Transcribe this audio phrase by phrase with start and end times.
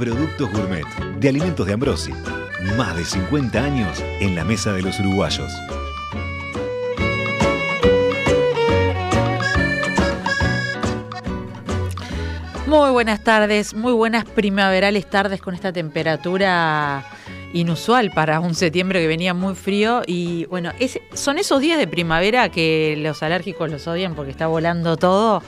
[0.00, 0.86] Productos Gourmet
[1.18, 2.14] de Alimentos de Ambrosi.
[2.78, 5.52] Más de 50 años en la mesa de los uruguayos.
[12.66, 17.04] Muy buenas tardes, muy buenas primaverales tardes con esta temperatura
[17.52, 20.72] inusual para un septiembre que venía muy frío y bueno,
[21.14, 25.42] son esos días de primavera que los alérgicos los odian porque está volando todo,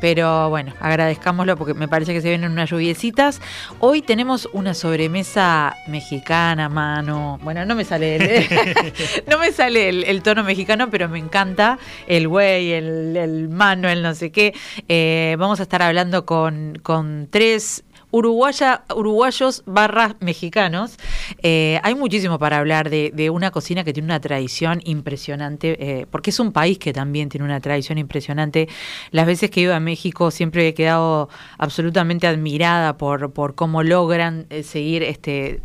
[0.00, 3.40] pero bueno, agradezcámoslo porque me parece que se vienen unas lluviecitas.
[3.80, 7.38] Hoy tenemos una sobremesa mexicana, mano.
[7.42, 8.46] Bueno, no me sale el,
[9.28, 14.14] no me sale el, tono mexicano, pero me encanta el güey, el, mano, el no
[14.14, 14.54] sé qué.
[14.88, 20.96] Eh, vamos a estar hablando con, con tres uruguaya, uruguayos barras mexicanos.
[21.42, 26.30] Eh, hay muchísimo para hablar de, una cocina que tiene una tradición impresionante, eh, porque
[26.30, 28.68] es un país que también tiene una tradición impresionante.
[29.10, 34.46] Las veces que he ido a México siempre he quedado absolutamente admirada por, cómo logran
[34.50, 35.60] eh, seguir este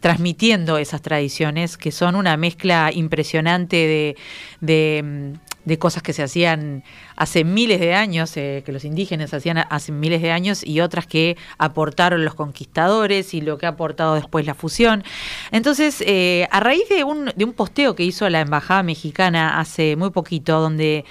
[0.00, 4.16] transmitiendo esas tradiciones, que son una mezcla impresionante
[4.60, 6.82] de, mm, de cosas que se hacían
[7.14, 11.06] hace miles de años, eh, que los indígenas hacían hace miles de años, y otras
[11.06, 15.04] que aportaron los conquistadores y lo que ha aportado después la fusión.
[15.52, 19.94] Entonces, eh, a raíz de un, de un posteo que hizo la Embajada Mexicana hace
[19.94, 21.04] muy poquito, donde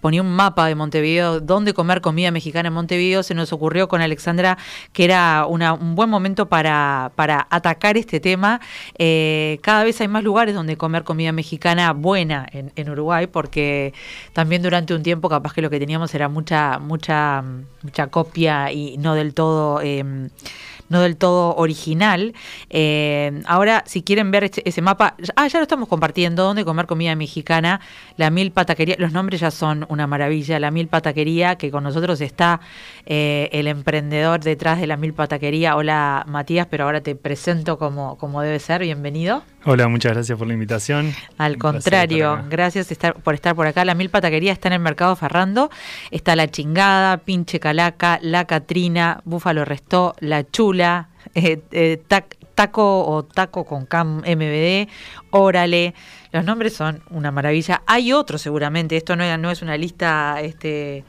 [0.00, 4.00] ponía un mapa de Montevideo, dónde comer comida mexicana en Montevideo, se nos ocurrió con
[4.00, 4.58] Alexandra
[4.92, 8.60] que era un buen momento para, para atacar este tema.
[8.98, 13.92] Eh, cada vez hay más lugares donde comer comida mexicana buena en, en, Uruguay, porque
[14.32, 17.42] también durante un tiempo capaz que lo que teníamos era mucha, mucha,
[17.82, 19.80] mucha copia y no del todo...
[19.82, 20.28] Eh,
[20.88, 22.34] no del todo original.
[22.70, 26.86] Eh, ahora, si quieren ver este, ese mapa, ah, ya lo estamos compartiendo, donde comer
[26.86, 27.80] comida mexicana,
[28.16, 32.20] la Mil Pataquería, los nombres ya son una maravilla, la Mil Pataquería, que con nosotros
[32.20, 32.60] está
[33.06, 35.76] eh, el emprendedor detrás de la Mil Pataquería.
[35.76, 39.42] Hola Matías, pero ahora te presento como, como debe ser, bienvenido.
[39.64, 41.12] Hola, muchas gracias por la invitación.
[41.36, 42.88] Al contrario, gracias
[43.24, 43.84] por estar por acá.
[43.84, 45.68] La Mil Pataquería está en el mercado Ferrando.
[46.12, 52.00] Está La Chingada, Pinche Calaca, La Catrina, Búfalo Restó, La Chula, eh, eh,
[52.54, 54.88] Taco o Taco con Cam MBD,
[55.30, 55.92] Órale.
[56.30, 57.82] Los nombres son una maravilla.
[57.86, 58.96] Hay otros seguramente.
[58.96, 60.40] Esto no, no es una lista...
[60.40, 61.04] este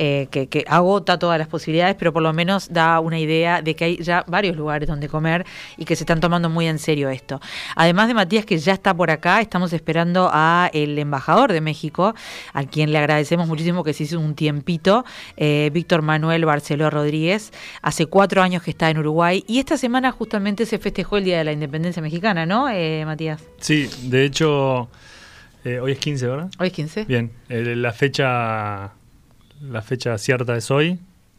[0.00, 3.84] eh, que, agota todas las posibilidades, pero por lo menos da una idea de que
[3.84, 5.44] hay ya varios lugares donde comer
[5.76, 7.40] y que se están tomando muy en serio esto.
[7.74, 12.14] Además de Matías, que ya está por acá, estamos esperando a el embajador de México,
[12.52, 15.04] a quien le agradecemos muchísimo que se hizo un tiempito,
[15.36, 17.52] eh, Víctor Manuel Barceló Rodríguez.
[17.82, 21.38] Hace cuatro años que está en Uruguay y esta semana justamente se festejó el Día
[21.38, 23.42] de la Independencia Mexicana, ¿no, eh, Matías?
[23.58, 24.88] Sí, de hecho...
[25.64, 26.50] hoy es 15, ¿verdad?
[26.60, 27.04] Hoy es 15.
[27.06, 28.92] Bien, la fecha
[29.60, 30.98] la fecha cierta es hoy,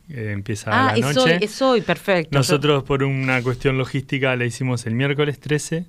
[0.10, 1.36] eh, empieza ah, la noche.
[1.36, 2.38] Hoy, es hoy, perfecto.
[2.38, 5.86] Nosotros por una cuestión logística la hicimos el miércoles 13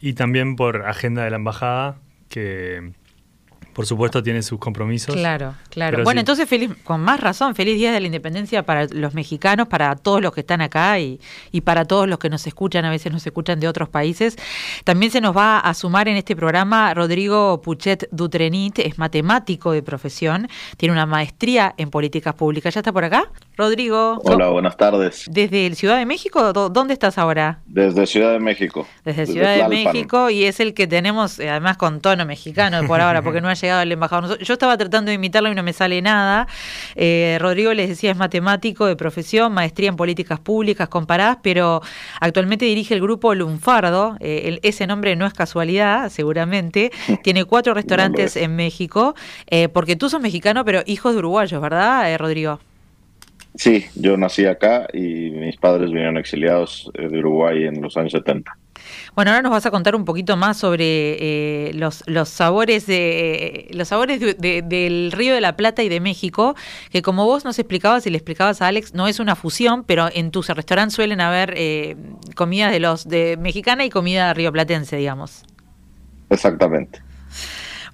[0.00, 1.96] y también por agenda de la embajada
[2.28, 2.92] que
[3.72, 5.14] por supuesto tiene sus compromisos.
[5.14, 6.04] Claro, claro.
[6.04, 9.96] bueno, entonces feliz, con más razón, feliz día de la independencia para los mexicanos, para
[9.96, 13.12] todos los que están acá y, y, para todos los que nos escuchan, a veces
[13.12, 14.36] nos escuchan de otros países.
[14.84, 19.82] También se nos va a sumar en este programa Rodrigo Puchet Dutrenit, es matemático de
[19.82, 22.74] profesión, tiene una maestría en políticas públicas.
[22.74, 23.30] ¿Ya está por acá?
[23.56, 24.20] Rodrigo.
[24.24, 25.26] Hola, buenas tardes.
[25.30, 26.52] ¿Desde el Ciudad de México?
[26.52, 27.60] ¿Dónde estás ahora?
[27.66, 28.86] Desde Ciudad de México.
[29.04, 33.00] Desde, Ciudad de México y es el que tenemos, eh, además con tono mexicano por
[33.00, 34.38] ahora, porque no ha llegado el embajador.
[34.38, 36.46] Yo estaba tratando de imitarlo y no me sale nada.
[36.94, 41.80] Eh, Rodrigo les decía es matemático de profesión, maestría en políticas públicas comparadas, pero
[42.20, 44.16] actualmente dirige el grupo Lunfardo.
[44.20, 46.90] Eh, ese nombre no es casualidad, seguramente.
[47.22, 49.14] Tiene cuatro restaurantes en México,
[49.72, 52.60] porque tú sos mexicano, pero hijos de uruguayos, ¿verdad, Rodrigo?
[53.54, 58.12] Sí, yo nací acá y mis padres vinieron exiliados eh, de Uruguay en los años
[58.12, 58.56] 70.
[59.14, 63.68] Bueno, ahora nos vas a contar un poquito más sobre eh, los, los sabores de
[63.72, 66.54] los sabores del Río de la Plata y de México,
[66.90, 70.08] que como vos nos explicabas y le explicabas a Alex, no es una fusión, pero
[70.12, 71.96] en tus restaurantes suelen haber eh,
[72.34, 75.44] comidas de los de mexicana y comida rioplatense, digamos.
[76.30, 77.02] Exactamente.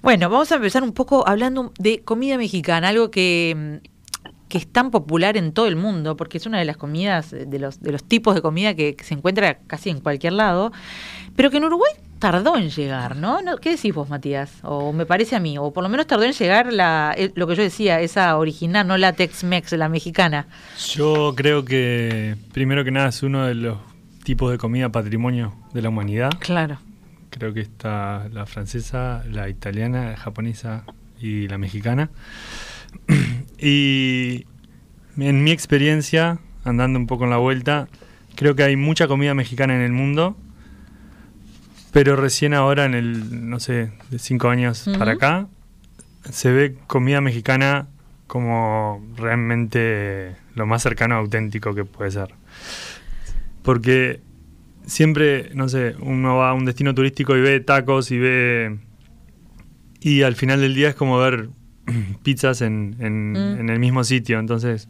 [0.01, 3.81] Bueno, vamos a empezar un poco hablando de comida mexicana, algo que
[4.49, 7.59] que es tan popular en todo el mundo, porque es una de las comidas, de
[7.59, 10.73] los, de los tipos de comida que, se encuentra casi en cualquier lado,
[11.35, 13.39] pero que en Uruguay tardó en llegar, ¿no?
[13.61, 14.51] ¿Qué decís vos, Matías?
[14.63, 17.55] O me parece a mí, o por lo menos tardó en llegar la, lo que
[17.55, 20.47] yo decía, esa original, no la Tex-Mex, la mexicana.
[20.95, 23.77] Yo creo que, primero que nada, es uno de los
[24.23, 26.31] tipos de comida patrimonio de la humanidad.
[26.39, 26.79] Claro.
[27.29, 30.85] Creo que está la francesa, la italiana, la japonesa
[31.21, 32.09] y la mexicana.
[33.59, 34.45] y
[35.17, 37.87] en mi experiencia, andando un poco en la vuelta,
[38.35, 40.37] creo que hay mucha comida mexicana en el mundo,
[41.91, 45.47] pero recién ahora, en el, no sé, de cinco años para acá,
[46.29, 47.87] se ve comida mexicana
[48.27, 52.35] como realmente lo más cercano auténtico que puede ser.
[53.63, 54.21] Porque
[54.85, 58.77] siempre, no sé, uno va a un destino turístico y ve tacos y ve...
[60.01, 61.49] Y al final del día es como ver
[62.23, 63.59] pizzas en, mm.
[63.59, 64.39] en, el mismo sitio.
[64.39, 64.87] Entonces,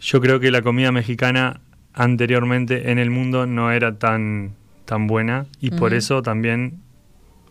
[0.00, 1.60] yo creo que la comida mexicana
[1.94, 6.80] anteriormente en el mundo no era tan, tan buena y por eso también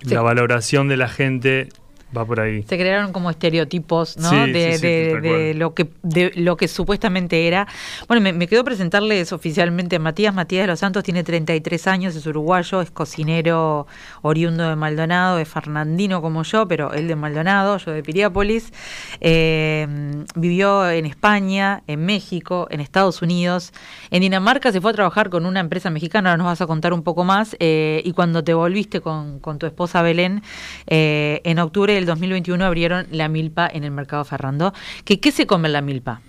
[0.04, 1.70] la valoración de la gente
[2.16, 2.64] va por ahí.
[2.64, 4.30] Se crearon como estereotipos, ¿no?
[4.48, 7.68] de, lo que de lo que supuestamente era.
[8.08, 10.34] Bueno, me, quedo presentarles oficialmente a Matías.
[10.34, 13.88] Matías de los Santos tiene 33 años, es uruguayo, es cocinero
[14.22, 18.74] oriundo de Maldonado, es fernandino como yo, pero él de Maldonado, yo de Piriápolis.
[19.20, 19.88] Eh,
[20.36, 23.74] vivió en España, en México, en Estados Unidos.
[24.10, 26.94] En Dinamarca se fue a trabajar con una empresa mexicana, ahora nos vas a contar
[26.94, 27.56] un poco más.
[27.60, 30.44] Eh, y cuando te volviste con, con tu esposa Belén,
[30.88, 34.74] eh, en octubre el 2021 abrieron la milpa en el mercado Ferrando.
[35.06, 36.22] ¿Qué, qué se come en la milpa?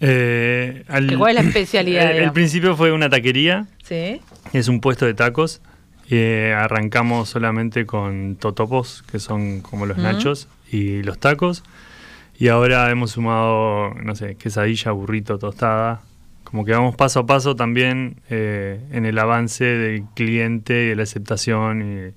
[0.00, 0.84] Eh,
[1.18, 2.10] ¿Cuál es la especialidad?
[2.16, 3.66] El, principio fue una taquería.
[3.82, 4.20] Sí.
[4.52, 5.60] Es un puesto de tacos.
[6.08, 11.62] Eh, arrancamos solamente con totopos, que son como los nachos, y los tacos.
[12.36, 16.00] Y ahora hemos sumado, no sé, quesadilla, burrito, tostada.
[16.44, 21.04] Como que vamos paso a paso también eh, en el avance del cliente y la
[21.04, 22.14] aceptación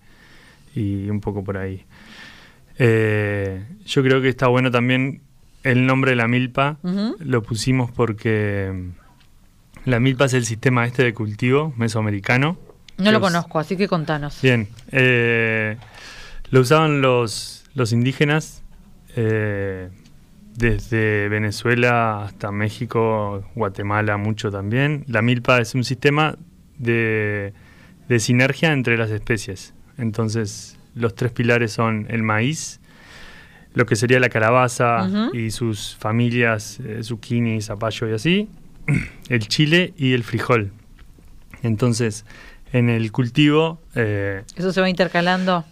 [0.74, 1.86] y un poco por ahí.
[2.78, 5.22] Eh, yo creo que está bueno también
[5.64, 6.78] el nombre de la milpa.
[7.20, 12.58] Lo pusimos porque mm, la milpa es el sistema este de cultivo mesoamericano.
[12.98, 14.40] No lo conozco, así que contanos.
[14.42, 14.68] Bien.
[14.92, 15.78] Eh,
[16.52, 18.62] lo usaban los, los indígenas
[19.16, 19.90] eh,
[20.56, 25.04] desde Venezuela hasta México, Guatemala, mucho también.
[25.08, 26.38] La milpa es un sistema
[26.78, 27.54] de,
[28.08, 29.74] de sinergia entre las especies.
[29.98, 32.80] Entonces, los tres pilares son el maíz,
[33.74, 38.50] lo que sería la calabaza y sus familias, eh, zucchini, zapallo y así,
[39.30, 40.72] el chile y el frijol.
[41.64, 42.26] Entonces,
[42.72, 43.82] en el cultivo...
[43.96, 45.66] Eh, ¿Eso se va intercalando?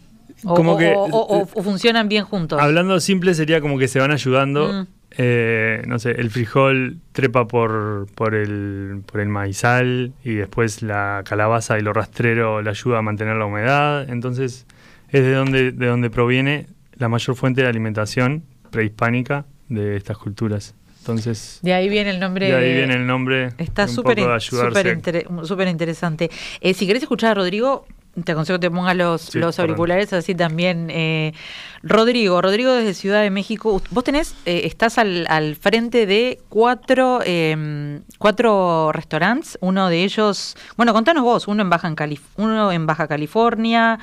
[0.43, 2.59] O, como que, o, funcionan bien juntos.
[2.59, 4.73] Hablando simple sería como que se van ayudando.
[4.73, 4.87] Mm.
[5.17, 11.21] Eh, no sé, el frijol trepa por, por, el, por el maizal y después la
[11.25, 14.09] calabaza y lo rastrero le ayuda a mantener la humedad.
[14.09, 14.65] Entonces
[15.11, 20.75] es de donde, de donde proviene la mayor fuente de alimentación prehispánica de estas culturas.
[20.99, 22.47] Entonces, de ahí viene el nombre.
[22.47, 23.49] De ahí viene el nombre.
[23.57, 26.29] Está súper súper interesante.
[26.61, 27.87] Eh, si querés escuchar a Rodrigo,
[28.23, 30.89] te aconsejo que te pongas los, los auriculares, así también.
[30.91, 31.33] Eh,
[31.81, 37.21] Rodrigo, Rodrigo desde Ciudad de México, vos tenés, eh, estás al, al, frente de cuatro,
[37.25, 42.71] eh, cuatro restaurantes, uno de ellos, bueno, contanos vos, uno en Baja, en Calif uno
[42.71, 43.97] en Baja California,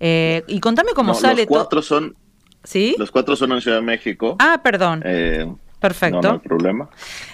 [0.00, 1.42] eh, y contame cómo sale.
[1.42, 2.14] Los cuatro son.
[2.64, 2.94] ¿Sí?
[2.98, 4.36] Los cuatro son en Ciudad de México.
[4.38, 5.02] Ah, perdón.
[5.04, 5.46] Eh,
[5.80, 6.20] Perfecto.
[6.20, 6.88] No, hay problema.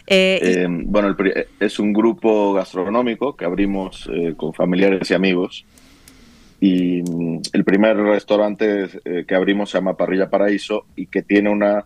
[0.07, 1.17] Eh, bueno,
[1.59, 5.65] es un grupo gastronómico que abrimos con familiares y amigos.
[6.61, 8.89] Y mm, el primer restaurante
[9.27, 11.85] que abrimos se llama Parrilla Paraíso y que tiene una,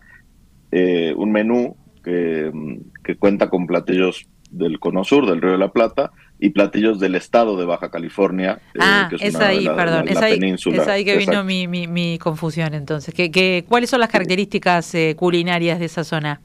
[0.71, 5.71] un menú que, mm, que cuenta con platillos del Cono Sur, del Río de la
[5.71, 8.59] Plata, y platillos del estado de Baja California.
[8.73, 12.73] Eh, ah, es, ahí, perdón, es, ahí, es ahí que vino mi, mi, mi, confusión
[12.73, 13.13] entonces.
[13.13, 16.41] ¿Qué, qué, cuáles son las características eh, culinarias de esa zona?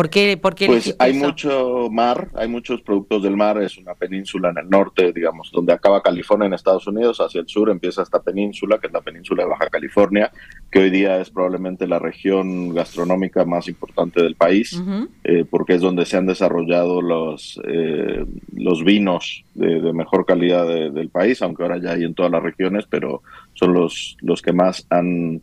[0.00, 4.56] ¿Por qué, pues hay mucho mar, hay muchos productos del mar, es una península en
[4.56, 8.78] el norte, digamos, donde acaba California en Estados Unidos, hacia el sur empieza esta península,
[8.78, 10.32] que es la península de Baja California,
[10.70, 14.82] que hoy día es probablemente la región gastronómica más importante del país,
[15.22, 18.24] eh, porque es donde se han desarrollado los, eh,
[18.56, 22.86] los vinos de, mejor calidad del país, aunque ahora ya hay en todas las regiones,
[22.88, 23.20] pero
[23.52, 25.42] son los, los que más han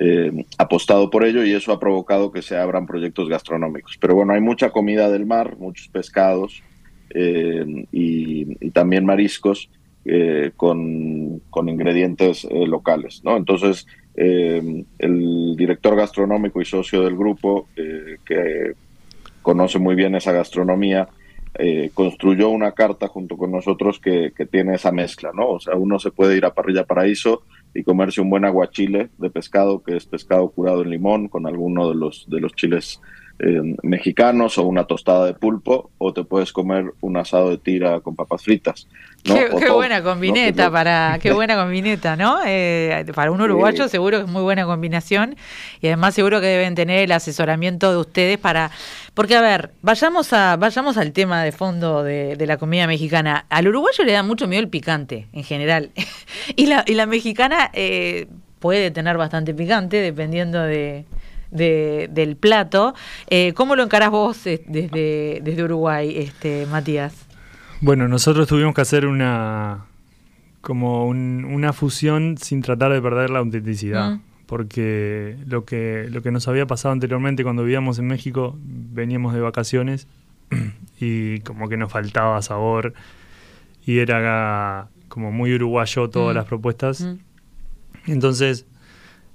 [0.00, 3.98] eh, apostado por ello y eso ha provocado que se abran proyectos gastronómicos.
[4.00, 6.62] Pero bueno, hay mucha comida del mar, muchos pescados
[7.10, 9.68] eh, y, también mariscos
[10.04, 13.36] eh, con, ingredientes locales, ¿no?
[13.36, 18.74] Entonces, el director gastronómico y socio del grupo, que
[19.42, 21.08] conoce muy bien esa gastronomía,
[21.94, 25.48] construyó una carta junto con nosotros que, que, tiene esa mezcla, ¿no?
[25.48, 27.42] O sea, uno se puede ir a Parrilla Paraíso
[27.74, 31.88] y comerse un buen aguachile de pescado, que es pescado curado en limón, con alguno
[31.88, 33.00] de los, de los chiles
[33.40, 38.00] eh, mexicanos o una tostada de pulpo, o te puedes comer un asado de tira
[38.00, 38.88] con papas fritas.
[39.22, 42.40] Qué, buena combineta para, qué buena combineta, ¿no?
[42.44, 45.36] Eh, para un uruguayo seguro que es muy buena combinación
[45.80, 48.72] y además seguro que deben tener el asesoramiento de ustedes para,
[49.14, 53.46] porque a ver, vayamos a, vayamos al tema de fondo de, la comida mexicana.
[53.50, 55.90] Al uruguayo le da mucho miedo el picante en general
[56.56, 58.26] y la, y la mexicana eh,
[58.58, 61.04] puede tener bastante picante dependiendo de
[61.50, 62.94] de, del plato.
[63.28, 67.26] Eh, ¿Cómo lo encarás vos eh, desde, desde Uruguay, este, Matías?
[67.80, 69.84] Bueno, nosotros tuvimos que hacer una
[70.60, 74.12] como una fusión sin tratar de perder la autenticidad.
[74.12, 74.20] Mm.
[74.46, 79.40] Porque lo que, lo que nos había pasado anteriormente cuando vivíamos en México, veníamos de
[79.40, 80.06] vacaciones
[81.00, 82.94] y como que nos faltaba sabor
[83.84, 86.36] y era como muy uruguayo todas mm.
[86.36, 87.02] las propuestas.
[87.02, 87.18] Mm.
[88.06, 88.66] Entonces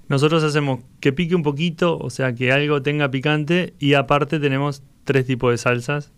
[0.09, 4.83] nosotros hacemos que pique un poquito, o sea, que algo tenga picante y aparte tenemos
[5.03, 6.11] tres tipos de salsas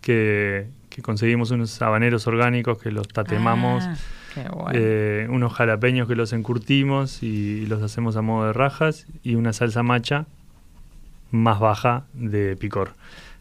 [0.00, 0.68] que,
[1.02, 7.66] conseguimos unos habaneros orgánicos que los tatemamos, ah, eh, unos jalapeños que los encurtimos y
[7.66, 10.26] los hacemos a modo de rajas y una salsa macha
[11.30, 12.92] más baja de picor.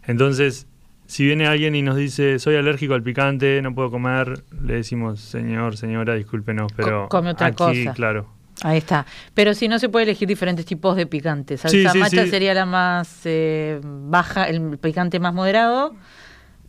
[0.08, 0.66] Entonces,
[1.08, 5.20] si viene alguien y nos dice soy alérgico al picante, no puedo comer, le decimos
[5.20, 8.28] señor, señora, discúlpenos, pero Come otra aquí, claro,
[8.64, 9.06] Ahí está.
[9.34, 11.58] Pero si no se puede elegir diferentes tipos de picante.
[11.58, 15.96] Salsa macha sería la más eh, baja, el picante más moderado.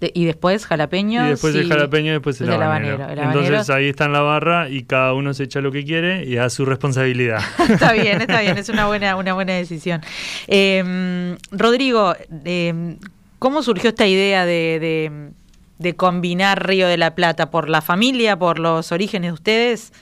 [0.00, 1.26] y después jalapeños.
[1.26, 3.06] Y después el jalapeño y después el, habanero.
[3.11, 6.38] Entonces ahí está en la barra y cada uno se echa lo que quiere y
[6.38, 7.40] a su responsabilidad.
[7.68, 10.00] está bien, está bien, es una buena, una buena decisión.
[10.46, 12.96] Em, Rodrigo, em,
[13.38, 15.30] ¿cómo surgió esta idea de,
[15.78, 17.50] de combinar Río de la Plata?
[17.50, 19.92] ¿Por la familia, por los orígenes de ustedes?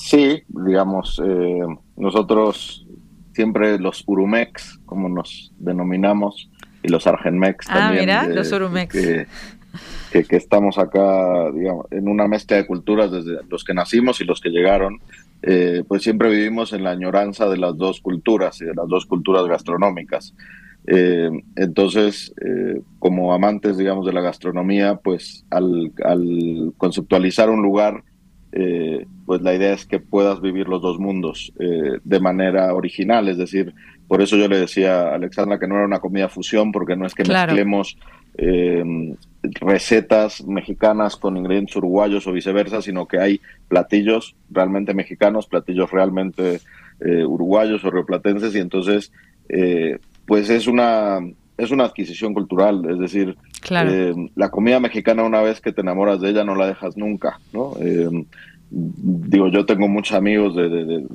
[0.00, 1.60] Sí, digamos, eh,
[1.96, 2.86] nosotros
[3.34, 6.50] siempre los Urumex, como nos denominamos,
[6.82, 8.06] y los Argenmex ah, también.
[8.06, 8.96] Mira, los Urumex.
[10.10, 14.24] Que, que, estamos acá, digamos, en una mezcla de culturas desde los que nacimos y
[14.24, 15.00] los que llegaron,
[15.42, 19.04] eh, pues siempre vivimos en la añoranza de las dos culturas y de las dos
[19.04, 20.34] culturas gastronómicas.
[20.86, 22.34] Eh, entonces,
[22.98, 28.02] como amantes, digamos, de la gastronomía, pues al, al conceptualizar un lugar
[28.52, 33.28] eh, pues la idea es que puedas vivir los dos mundos eh, de manera original,
[33.28, 33.72] es decir,
[34.08, 37.06] por eso yo le decía a Alexandra que no era una comida fusión, porque no
[37.06, 37.96] es que mezclemos
[38.36, 39.14] eh,
[39.60, 46.58] recetas mexicanas con ingredientes uruguayos o viceversa, sino que hay platillos realmente mexicanos, platillos realmente
[46.98, 49.12] uruguayos o rioplatenses, y entonces,
[50.26, 51.20] pues es una,
[51.56, 53.36] es una adquisición cultural, es decir,
[53.70, 57.38] eh, la comida mexicana una vez que te enamoras de ella no la dejas nunca,
[57.52, 57.74] ¿no?
[58.70, 61.06] Digo, yo tengo muchos amigos de,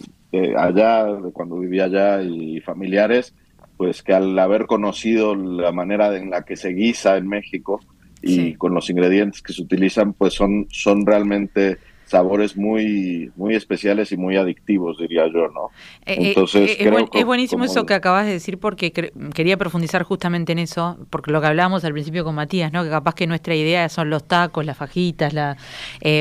[0.58, 3.34] allá, de cuando vivía allá y familiares,
[3.78, 7.80] pues que al haber conocido la manera en la que se guisa en México
[8.22, 14.12] y con los ingredientes que se utilizan, pues son, son realmente sabores muy muy especiales
[14.12, 15.72] y muy adictivos diría yo no
[16.06, 20.52] eh, eh, entonces eh, es, buenísimo eso que acabas de decir porque quería profundizar justamente
[20.52, 23.56] en eso porque lo que hablábamos al principio con Matías no que capaz que nuestra
[23.56, 25.58] idea son los tacos las fajitas la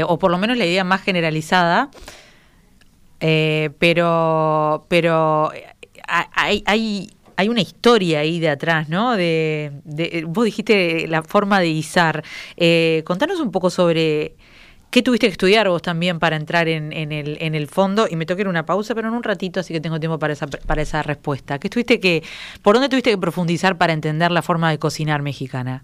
[0.07, 1.91] o por lo menos la idea más generalizada
[3.79, 5.51] pero pero
[6.07, 9.17] hay, hay hay una historia ahí de atrás, ¿no?
[9.17, 12.23] De, de vos dijiste la forma de guisar.
[13.05, 14.37] contanos un poco sobre
[14.95, 18.07] ¿Qué tuviste que estudiar vos también para entrar en, el, en el fondo?
[18.09, 20.35] Y me toca ir una pausa, pero en un ratito, así que tengo tiempo para
[20.35, 21.59] esa, para esa respuesta.
[21.59, 22.23] ¿Qué tuviste que,
[22.63, 25.83] ¿Por dónde tuviste que profundizar para entender la forma de cocinar mexicana?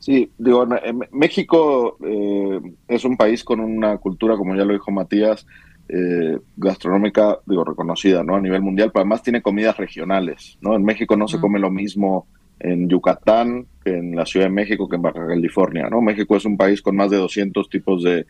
[0.00, 0.66] Sí, digo,
[1.12, 5.46] México eh, es un país con una cultura, como ya lo dijo Matías,
[5.88, 8.34] eh, gastronómica, digo, reconocida, ¿no?
[8.34, 10.74] A nivel mundial, pero además tiene comidas regionales, ¿no?
[10.74, 12.26] En México no se come lo mismo
[12.64, 15.88] en Yucatán, en la Ciudad de México, que en Baja California.
[15.90, 16.00] ¿no?
[16.00, 18.26] México es un país con más de 200 tipos de,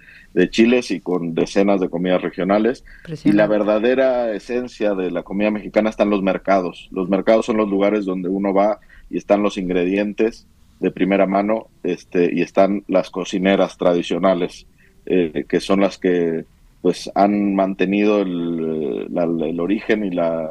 [0.50, 2.84] chiles y con decenas de comidas regionales.
[3.22, 6.88] Y la verdadera esencia de la comida mexicana está en los mercados.
[6.90, 10.48] Los mercados son los lugares donde uno va y están los ingredientes
[10.80, 14.66] de primera mano este, y están las cocineras tradicionales,
[15.06, 16.44] eh, que son las que
[16.82, 20.50] pues han mantenido el, el origen y la,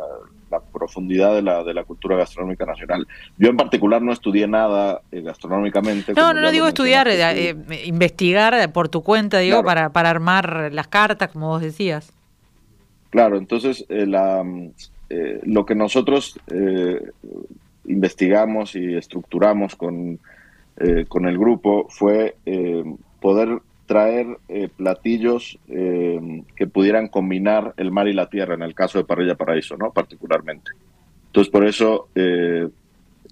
[0.53, 3.07] la profundidad de la, de la cultura gastronómica nacional.
[3.37, 6.13] Yo en particular no estudié nada eh, gastronómicamente.
[6.13, 10.69] No, no, no digo estudiar, eh, eh, investigar por tu cuenta, digo, para, para armar
[10.71, 12.11] las cartas, como vos decías.
[13.09, 14.43] Claro, entonces la,
[15.43, 16.39] lo que nosotros
[17.85, 20.19] investigamos y estructuramos con,
[21.07, 22.35] con el grupo fue
[23.19, 24.37] poder traer
[24.77, 29.77] platillos que pudieran combinar el mar y la tierra, en el caso de Parrilla Paraíso,
[29.77, 29.91] ¿no?
[29.91, 30.71] Particularmente.
[31.27, 32.07] Entonces, por eso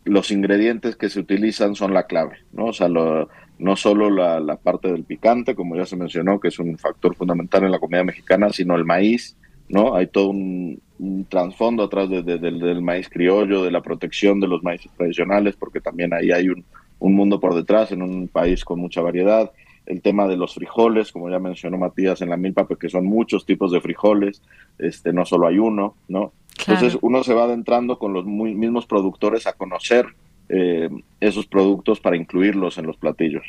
[0.04, 2.68] los ingredientes que se utilizan son la clave, ¿no?
[2.68, 6.78] O sea, no solo la, parte del picante, como ya se mencionó, que es un
[6.78, 9.38] factor fundamental en la comida mexicana, sino el maíz,
[9.70, 9.96] ¿no?
[9.96, 10.82] Hay todo un,
[11.30, 16.32] trasfondo atrás del maíz criollo, de la protección de los maíces tradicionales, porque también ahí
[16.32, 16.66] hay un,
[17.00, 19.52] mundo por detrás en un país con mucha variedad.
[19.86, 23.46] El tema de los frijoles, como ya mencionó Matías en la milpa, porque son muchos
[23.46, 24.42] tipos de frijoles,
[24.78, 26.34] este, no solo hay uno, ¿no?
[26.60, 30.06] Entonces uno se va adentrando con los mismos productores a conocer
[30.50, 33.44] eh, esos productos para incluirlos en los platillos.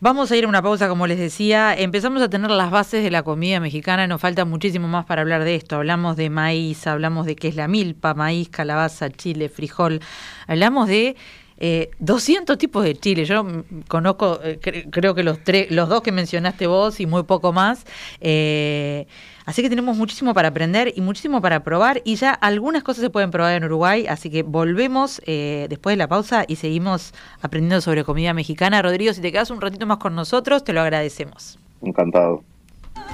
[0.00, 1.74] Vamos a ir a una pausa, como les decía.
[1.74, 4.06] Empezamos a tener las bases de la comida mexicana.
[4.06, 5.76] Nos falta muchísimo más para hablar de esto.
[5.76, 10.00] Hablamos de maíz, hablamos de qué es la milpa, maíz, calabaza, chile, frijol.
[10.46, 11.16] Hablamos de
[11.58, 13.24] 200 eh, tipos de chile.
[13.24, 13.44] Yo
[13.88, 14.58] conozco, eh,
[14.90, 17.84] creo que los, tres, los dos que mencionaste vos y muy poco más.
[18.20, 19.06] Eh,
[19.46, 23.10] Así que tenemos muchísimo para aprender y muchísimo para probar y ya algunas cosas se
[23.10, 27.82] pueden probar en Uruguay, así que volvemos eh, después de la pausa y seguimos aprendiendo
[27.82, 28.80] sobre comida mexicana.
[28.80, 31.58] Rodrigo, si te quedas un ratito más con nosotros, te lo agradecemos.
[31.82, 32.42] Encantado.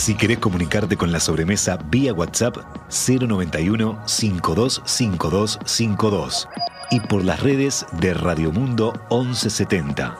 [0.00, 2.56] Si querés comunicarte con la sobremesa vía WhatsApp
[2.88, 6.48] 091 525252
[6.90, 10.16] y por las redes de Radio Mundo 1170.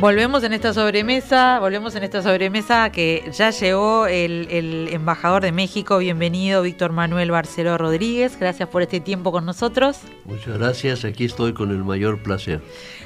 [0.00, 5.98] Volvemos en esta sobremesa, volvemos en esta sobremesa que ya llegó el, embajador de México.
[5.98, 8.38] Bienvenido, Víctor Manuel Barceló Rodríguez.
[8.40, 9.98] Gracias por este tiempo con nosotros.
[10.24, 12.62] Muchas gracias, aquí estoy con el mayor placer.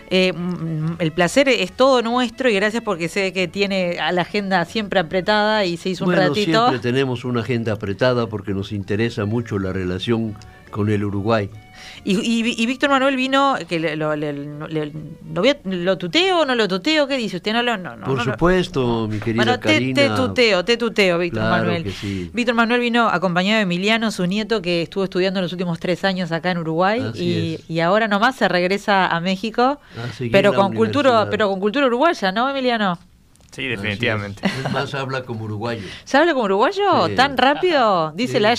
[0.09, 4.23] Eh, mm, el placer es todo nuestro y gracias porque sé que tiene a la
[4.23, 6.69] agenda siempre apretada y se hizo un ratito.
[6.69, 10.37] Siempre tenemos una agenda apretada porque nos interesa mucho la relación
[10.71, 11.51] con el Uruguay.
[12.05, 17.37] Y, Víctor Manuel vino, que lo, lo, tuteo o no lo tuteo, ¿qué dice?
[17.37, 17.79] ¿Usted no lo.?
[17.79, 21.93] No, Por supuesto, mi querida bueno, te, tuteo, te tuteo, Víctor Manuel.
[22.33, 26.31] Víctor Manuel vino acompañado de Emiliano, su nieto, que estuvo estudiando los últimos tres años
[26.33, 29.81] acá en Uruguay y, y, ahora nomás se regresa a México,
[30.31, 32.99] pero con, cultura, pero con cultura uruguaya, ¿no, Emiliano?
[33.55, 34.45] Sí, definitivamente.
[34.45, 34.73] Es.
[34.73, 35.87] más, habla como uruguayo.
[36.05, 37.15] ¿Se habla como uruguayo?
[37.15, 38.13] ¿Tan rápido?
[38.13, 38.55] Dice la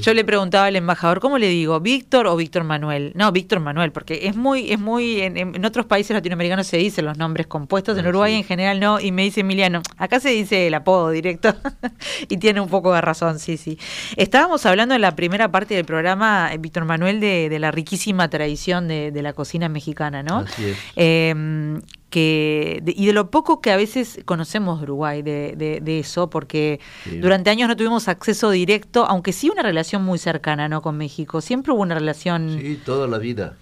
[0.00, 1.80] Yo le preguntaba al embajador, ¿cómo le digo?
[1.80, 3.12] ¿Víctor o Víctor Manuel?
[3.14, 7.16] No, Víctor Manuel, porque es muy, es muy, en, otros países latinoamericanos se dicen los
[7.16, 10.66] nombres compuestos, en ah, Uruguay en general no, y me dice Emiliano, acá se dice
[10.66, 11.54] el apodo directo,
[12.28, 13.78] y tiene un poco de razón, sí, sí.
[14.16, 18.88] Estábamos hablando en la primera parte del programa, eh, Víctor Manuel, de, la riquísima tradición
[18.88, 20.38] de, la cocina mexicana, ¿no?
[20.40, 20.76] Así es.
[20.96, 21.80] Em,
[22.14, 26.78] que, y de lo poco que a veces conocemos de Uruguay, de, de, eso, porque
[27.20, 30.80] durante años no tuvimos acceso directo, aunque sí una relación muy cercana ¿no?
[30.80, 31.40] con México.
[31.40, 32.56] Siempre hubo una relación...
[32.60, 33.56] Sí, toda la vida.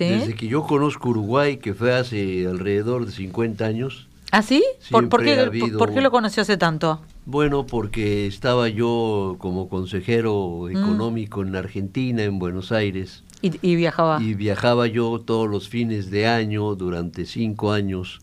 [0.00, 4.08] Desde que yo conozco Uruguay, que fue hace alrededor de 50 años.
[4.32, 4.64] ¿Ah, sí?
[4.90, 7.02] ¿Por, qué, ¿Por, qué, lo conoció hace tanto?
[7.24, 10.70] Bueno, porque estaba yo como consejero mm.
[10.70, 13.22] económico en Argentina, en Buenos Aires.
[13.42, 14.22] ¿Y, viajaba?
[14.22, 18.20] Y viajaba yo todos los fines de año, durante cinco años,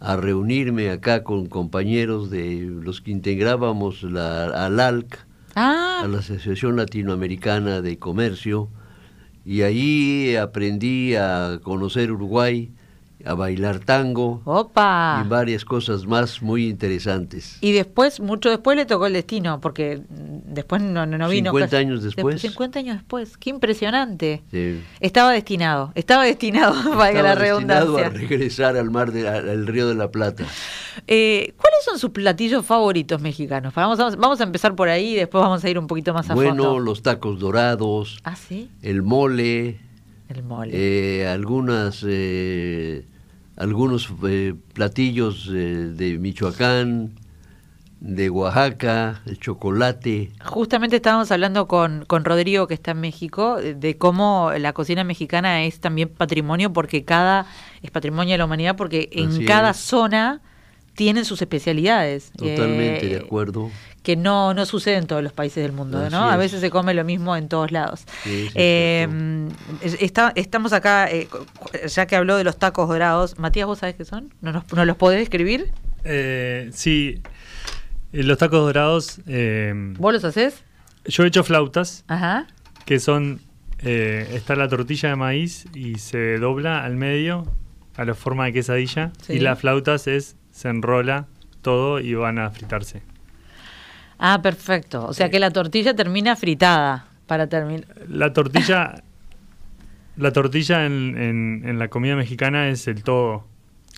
[0.00, 5.18] a reunirme acá con compañeros de los que integrábamos la ALALC,
[5.54, 6.02] ah.
[6.04, 8.68] a la Asociación Latinoamericana de Comercio,
[9.46, 12.70] y ahí aprendí a conocer Uruguay,
[13.24, 15.22] a bailar tango Opa.
[15.24, 17.58] y varias cosas más muy interesantes.
[17.60, 21.50] Y después, mucho después le tocó el destino, porque después no, no, vino.
[21.50, 22.40] 50 años después.
[22.40, 24.42] 50 años después, qué impresionante.
[25.00, 28.06] Estaba destinado, estaba destinado, valga la redundancia.
[28.06, 30.44] a regresar al mar, del Río de la Plata.
[31.06, 33.74] Eh, ¿Cuáles son sus platillos favoritos mexicanos?
[33.74, 36.34] Vamos, vamos, a empezar por ahí y después vamos a ir un poquito más a
[36.34, 36.70] bueno, fondo.
[36.70, 38.18] Bueno, los tacos dorados.
[38.24, 38.70] ¿Ah, sí?
[38.82, 39.89] El mole.
[40.30, 40.70] El mole.
[40.72, 43.04] Eh, algunas eh,
[43.56, 47.12] algunos eh, platillos eh, de Michoacán,
[48.00, 50.30] de Oaxaca, el chocolate.
[50.42, 55.64] Justamente estábamos hablando con, con Rodrigo, que está en México, de cómo la cocina mexicana
[55.64, 57.46] es también patrimonio, porque cada,
[57.82, 59.76] es patrimonio de la humanidad, porque en Así cada es.
[59.76, 60.40] zona
[61.00, 62.30] tienen sus especialidades.
[62.36, 63.70] Totalmente eh, de acuerdo.
[64.02, 66.28] Que no, no sucede en todos los países del mundo, Así ¿no?
[66.28, 66.38] A es.
[66.40, 68.02] veces se come lo mismo en todos lados.
[68.22, 69.08] Sí, Eh,
[69.80, 71.26] es- está- estamos acá, eh,
[71.88, 73.38] ya que habló de los tacos dorados.
[73.38, 74.34] Matías, ¿vos sabés qué son?
[74.42, 75.70] ¿No nos, los podés escribir?
[76.04, 77.22] Eh, sí,
[78.12, 79.20] eh, los tacos dorados.
[79.26, 80.64] eh, ¿Vos los hacés?
[81.06, 82.46] yo he hecho flautas, Ajá.
[82.84, 83.40] que son.
[83.82, 87.46] eh, está la tortilla de maíz y se dobla al medio
[87.96, 89.10] a la forma de quesadilla.
[89.22, 89.32] Sí.
[89.34, 90.36] Y las flautas es.
[90.60, 91.26] Se enrola
[91.62, 93.00] todo y van a fritarse.
[94.18, 95.06] Ah, perfecto.
[95.06, 97.86] O sea que la tortilla termina fritada para terminar.
[98.10, 99.02] La tortilla.
[100.18, 103.46] la tortilla en, en- en la comida mexicana es el todo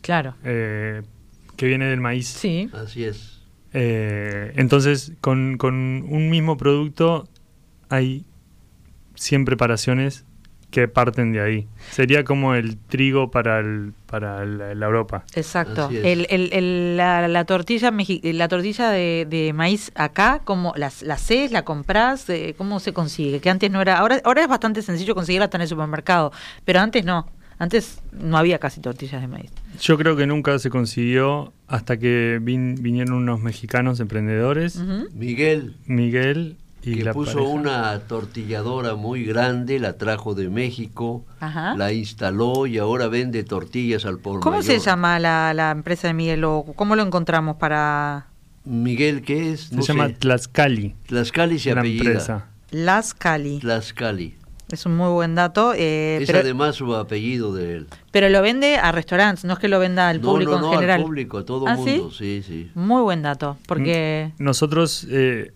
[0.03, 0.37] Claro.
[0.45, 1.03] eh,
[1.57, 2.29] que viene del maíz.
[2.29, 2.71] Sí.
[2.73, 3.41] Así es.
[3.73, 7.27] Eh, entonces, con, con un mismo producto
[7.89, 8.25] hay
[9.17, 10.25] 100 preparaciones
[10.73, 11.69] que parten de ahí.
[11.93, 15.25] Sería como el trigo para, el, para la, la Europa.
[15.37, 15.85] Exacto.
[15.85, 16.05] Así es.
[16.05, 20.91] El, el- el- la, la tortilla mexi- la tortilla de, de maíz acá, ¿cómo la,
[21.03, 22.29] la haces, la compras?
[22.31, 23.39] Eh, ¿Cómo se consigue?
[23.41, 23.99] Que antes no era.
[23.99, 26.33] Ahora, ahora es bastante sencillo conseguirla hasta en el supermercado,
[26.65, 27.29] pero antes no.
[27.59, 29.53] Antes no había casi tortillas de maíz.
[29.81, 34.81] Yo creo que nunca se consiguió hasta que vin- vinieron unos mexicanos emprendedores.
[35.15, 37.49] Miguel, Miguel y que la puso pareja.
[37.51, 41.75] una tortilladora muy grande, la trajo de México, Ajá.
[41.77, 46.15] la instaló y ahora vende tortillas al por ¿Cómo se llama la, la empresa de
[46.15, 46.45] Miguel?
[46.45, 48.27] ¿O ¿Cómo lo encontramos para
[48.65, 49.61] Miguel, ¿qué es?
[49.69, 50.15] Se No llama sé.
[50.15, 52.05] Tlaxcali, Tlaxcali se la apellida.
[52.05, 52.47] empresa.
[52.71, 53.59] Las Cali?
[53.59, 54.37] Tlaxcali.
[54.71, 55.75] Es un muy buen dato.
[55.77, 57.87] eh, es pero, además su apellido de él.
[58.11, 60.67] pero lo vende a restaurantes, no es que lo venda al no, público no, no,
[60.69, 61.01] en general.
[61.01, 62.71] al público, a todo ¿Ah, mundo, sí, sí.
[62.75, 65.53] Muy buen dato, porque Nosotros, eh,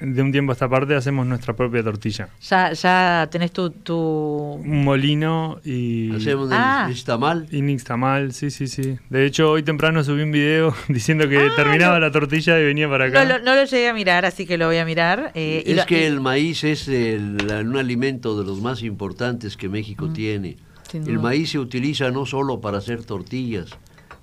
[0.00, 2.28] de un tiempo a esta parte, hacemos nuestra propia tortilla.
[2.42, 3.94] ya, ya tenés tu, tu...
[3.96, 6.14] Un molino y...
[6.14, 6.86] Hacemos Ah.
[6.88, 7.46] nixtamal.
[7.50, 8.96] Y nixtamal, sí, sí, sí.
[9.08, 12.00] De hecho, hoy temprano subí un video diciendo que Ah, terminaba no.
[12.00, 13.24] la tortilla y venía para acá.
[13.24, 15.32] No, lo- no lo llegué a mirar, así que lo voy a mirar.
[15.34, 18.82] eh, y es lo- que y- el maíz es el- un alimento de los más
[18.82, 20.56] importantes que México tiene.
[20.58, 20.90] Mm.
[20.90, 23.70] sin El maíz se utiliza no solo para hacer tortillas,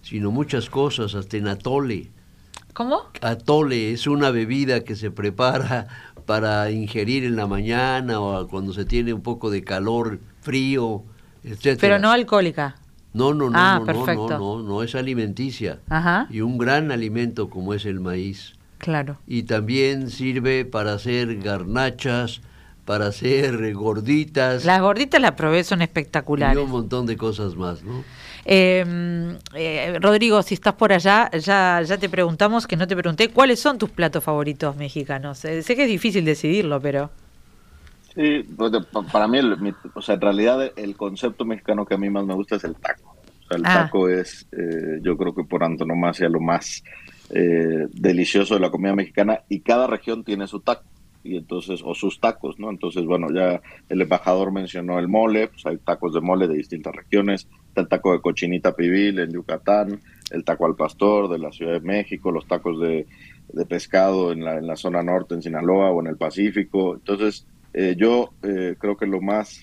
[0.01, 2.11] sino muchas cosas, hasta en atole.
[2.73, 3.01] ¿Cómo?
[3.21, 5.87] Atole es una bebida que se prepara
[6.25, 11.03] para ingerir en la mañana o cuando se tiene un poco de calor, frío,
[11.43, 11.77] etcétera.
[11.79, 12.75] Pero no alcohólica.
[13.13, 14.29] No, no, no, Ah, no, no, perfecto.
[14.39, 15.79] no, no, no, es alimenticia.
[15.89, 18.53] Ajá, Y un gran alimento como es el maíz.
[18.79, 19.17] claro.
[19.27, 22.41] Y también sirve para hacer garnachas,
[22.85, 26.57] para hacer gorditas Las gorditas las probé, son y espectaculares.
[26.61, 28.03] un montón de cosas más, ¿no?
[28.45, 33.29] Eh, eh, Rodrigo, si estás por allá, ya, ya te preguntamos, que no te pregunté,
[33.29, 35.43] ¿cuáles son tus platos favoritos mexicanos?
[35.45, 37.09] Eh, sé que es difícil decidirlo, pero...
[38.13, 38.45] Sí,
[39.11, 42.25] para mí, el, mi- o sea, en realidad el concepto mexicano que a mí más
[42.25, 43.15] me gusta es el taco.
[43.15, 43.85] O sea, el Ah.
[43.85, 46.83] taco es, eh, yo creo que por antonomasia, lo más
[47.33, 50.83] eh, delicioso de la comida mexicana y cada región tiene su taco
[51.23, 52.69] y entonces o sus tacos, ¿no?
[52.69, 56.93] Entonces, bueno, ya el embajador mencionó el mole, pues hay tacos de mole de distintas
[56.93, 59.99] regiones, el taco de cochinita pibil en Yucatán,
[60.31, 63.07] el taco al pastor de la Ciudad de México, los tacos de,
[63.51, 66.95] de pescado en la, en la zona norte, en Sinaloa o en el Pacífico.
[66.95, 69.59] Entonces, eh, yo eh, creo que lo más,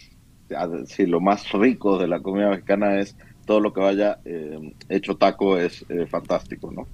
[0.57, 4.75] ah, sí, lo más rico de la comida mexicana es todo lo que vaya eh,
[4.88, 6.87] hecho taco es eh, fantástico, ¿no?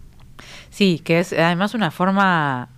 [0.71, 2.69] Sí, que es además una forma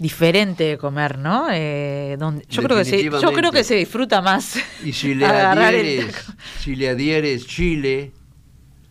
[0.00, 1.48] diferente de comer, ¿no?
[1.52, 4.58] Eh, donde, yo, creo que se, yo creo que se disfruta más.
[4.82, 6.24] Y si le adhieres,
[6.58, 8.12] si le adhieres chile,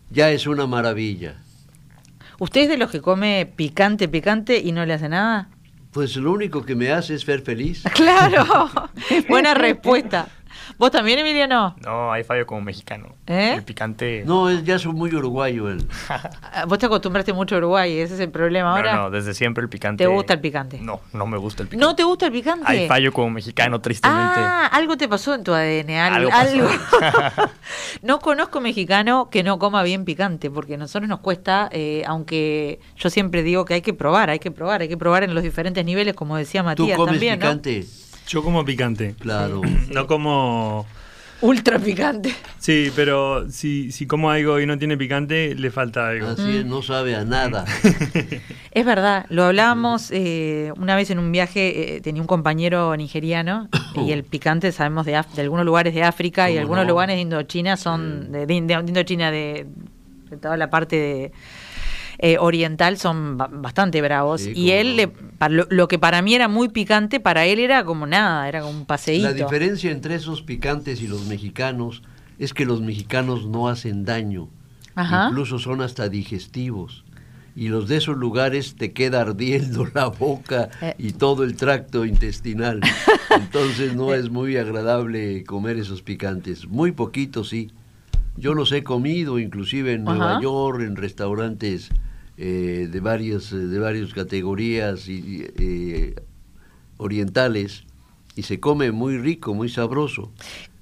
[0.08, 1.36] ya es una maravilla.
[2.38, 5.50] ¿Usted es de los que come picante, picante y no le hace nada?
[5.92, 7.82] Pues lo único que me hace es ver feliz.
[7.94, 8.70] Claro,
[9.28, 10.28] buena respuesta.
[10.80, 11.76] ¿Vos también, Emiliano?
[11.84, 13.14] No, hay fallo como mexicano.
[13.26, 13.52] ¿Eh?
[13.56, 14.22] El picante.
[14.24, 15.86] No, él ya soy muy uruguayo él.
[16.52, 18.96] Ah, Vos te acostumbraste mucho a Uruguay, ese es el problema ahora.
[18.96, 20.02] No, no, desde siempre el picante.
[20.02, 20.78] ¿Te gusta el picante?
[20.80, 21.86] No, no me gusta el picante.
[21.86, 22.64] ¿No te gusta el picante?
[22.66, 24.40] Hay fallo como mexicano, tristemente.
[24.40, 26.32] Ah, algo te pasó en tu ADN, algo.
[26.32, 26.68] Algo algo.
[28.02, 32.80] no conozco mexicano que no coma bien picante, porque a nosotros nos cuesta, eh, aunque
[32.96, 35.44] yo siempre digo que hay que probar, hay que probar, hay que probar en los
[35.44, 37.60] diferentes niveles, como decía ¿Tú Matías comes también, ¿no?
[38.30, 39.14] Yo como picante.
[39.18, 39.60] Claro.
[39.92, 40.86] No como...
[41.42, 42.34] Ultra picante.
[42.58, 46.28] Sí, pero si, si como algo y no tiene picante, le falta algo.
[46.28, 47.64] Así es, no sabe a nada.
[48.72, 53.68] Es verdad, lo hablábamos eh, una vez en un viaje, eh, tenía un compañero nigeriano
[53.96, 56.90] y el picante sabemos de, Af- de algunos lugares de África y ¿Cómo algunos no?
[56.90, 59.66] lugares de Indochina son de, de- de Indochina, de,
[60.30, 61.32] de toda la parte de...
[62.22, 64.42] eh, oriental son ba- bastante bravos.
[64.42, 65.10] Sí, y él, le-
[65.48, 68.78] lo, lo que para mí era muy picante, para él era como nada, era como
[68.78, 69.24] un paseíto.
[69.28, 72.02] La diferencia entre esos picantes y los mexicanos
[72.38, 74.48] es que los mexicanos no hacen daño,
[74.94, 75.28] Ajá.
[75.30, 77.04] incluso son hasta digestivos.
[77.56, 80.94] Y los de esos lugares te queda ardiendo la boca Eh.
[80.98, 82.80] y todo el tracto intestinal.
[83.34, 86.68] Entonces no es muy agradable comer esos picantes.
[86.68, 87.70] Muy poquito sí.
[88.36, 90.40] Yo los he comido inclusive en Nueva Ajá.
[90.42, 91.90] York, en restaurantes
[92.42, 96.14] eh, de varias eh, de varias categorías y eh,
[96.96, 97.84] orientales
[98.34, 100.32] y se come muy rico, muy sabroso.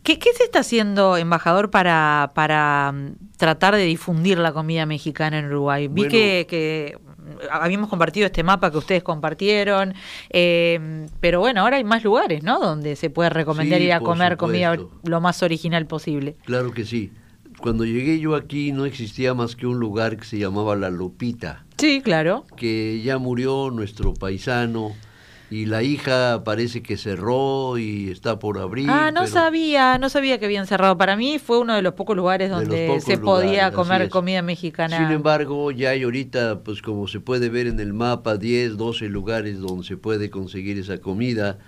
[0.05, 5.39] ¿Qué, qué se está haciendo, embajador, para, para mm, tratar de difundir la comida mexicana
[5.41, 5.89] en Uruguay?
[5.89, 6.11] Vi Bueno.
[6.11, 9.95] que, que mm, habíamos compartido este mapa que ustedes compartieron,
[10.31, 12.61] eh, pero bueno, ahora hay más lugares, ¿no?
[12.61, 16.37] Donde se puede recomendar Sí, ir a comer comida lo más original posible.
[16.45, 17.11] Claro que sí.
[17.61, 21.65] Cuando llegué yo aquí no existía más que un lugar que se llamaba La Lupita,
[21.77, 22.45] Sí, claro.
[22.57, 24.93] que ya murió nuestro paisano
[25.51, 28.89] y la hija parece que cerró y está por abrir.
[28.91, 30.99] ah, no sabía, no sabía que habían cerrado.
[30.99, 34.43] Para mí fue uno de los pocos lugares donde pocos se podía lugares, comer comida
[34.43, 34.99] mexicana.
[34.99, 39.09] Sin embargo, ya hay ahorita, pues como se puede ver en el mapa, 10, 12
[39.09, 41.59] lugares donde se puede conseguir esa comida,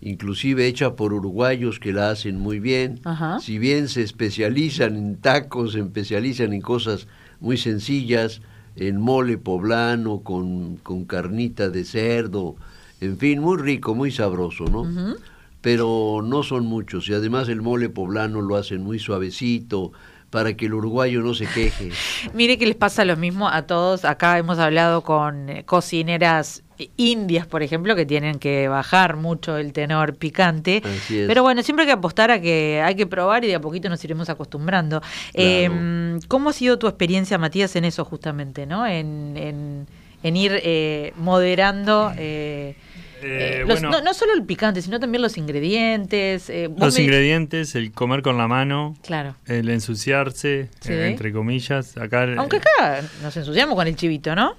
[0.00, 3.00] inclusive hecha por uruguayos que la hacen muy bien.
[3.04, 3.38] Ajá.
[3.40, 7.06] Si bien se especializan en tacos, se especializan en cosas
[7.40, 8.40] muy sencillas,
[8.76, 12.56] en mole poblano, con, con carnita de cerdo,
[13.00, 15.16] en fin, muy rico, muy sabroso, ¿no?
[15.60, 19.92] Pero no son muchos y además el mole poblano lo hacen muy suavecito
[20.30, 21.90] para que el uruguayo no se queje.
[22.34, 24.04] Mire que les pasa lo mismo a todos.
[24.04, 26.62] Acá hemos hablado con eh, cocineras
[26.96, 30.82] indias, por ejemplo, que tienen que bajar mucho el tenor picante.
[30.84, 31.26] Así es.
[31.28, 33.88] Pero bueno, siempre hay que apostar a que hay que probar y de a poquito
[33.88, 35.02] nos iremos acostumbrando.
[35.34, 38.86] Eh, ¿Cómo ha sido tu experiencia, Matías, en eso justamente, no?
[38.86, 39.86] En, en,
[40.22, 42.12] en ir eh, moderando.
[42.16, 42.74] eh,
[43.22, 43.98] Eh, eh, los- bueno.
[43.98, 46.48] no, no solo el picante, sino también los ingredientes.
[46.48, 49.36] eh, Los me- ingredientes, el comer con la mano, Claro.
[49.46, 50.92] el ensuciarse, Sí.
[50.92, 51.96] eh, entre comillas.
[51.98, 54.54] Acá, Aunque acá nos ensuciamos con el chivito, ¿no?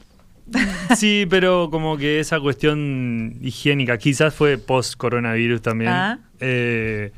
[0.95, 5.91] Sí, pero como que esa cuestión higiénica, quizás fue post-coronavirus también.
[5.91, 6.19] Ah.
[6.39, 7.11] eh,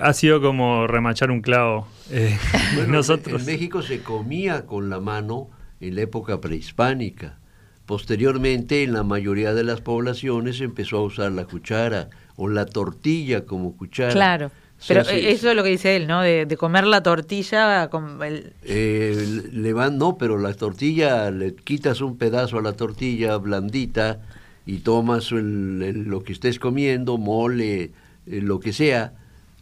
[0.00, 1.86] ha sido como remachar un clavo.
[2.10, 2.36] eh,
[2.74, 3.40] Bueno, nosotros.
[3.40, 7.38] En México se comía con la mano en la época prehispánica.
[7.86, 12.64] Posteriormente, en la mayoría de las poblaciones se empezó a usar la cuchara o la
[12.66, 14.12] tortilla como cuchara.
[14.12, 14.50] Claro.
[14.88, 16.20] Pero eh, eso es lo que dice él, ¿no?
[16.22, 18.52] De, de comer la tortilla con el...
[18.62, 24.20] Eh, le van, no, pero la tortilla, le quitas un pedazo a la tortilla blandita
[24.66, 27.90] y tomas el- el- lo que estés comiendo, mole, eh,
[28.26, 29.12] lo que sea,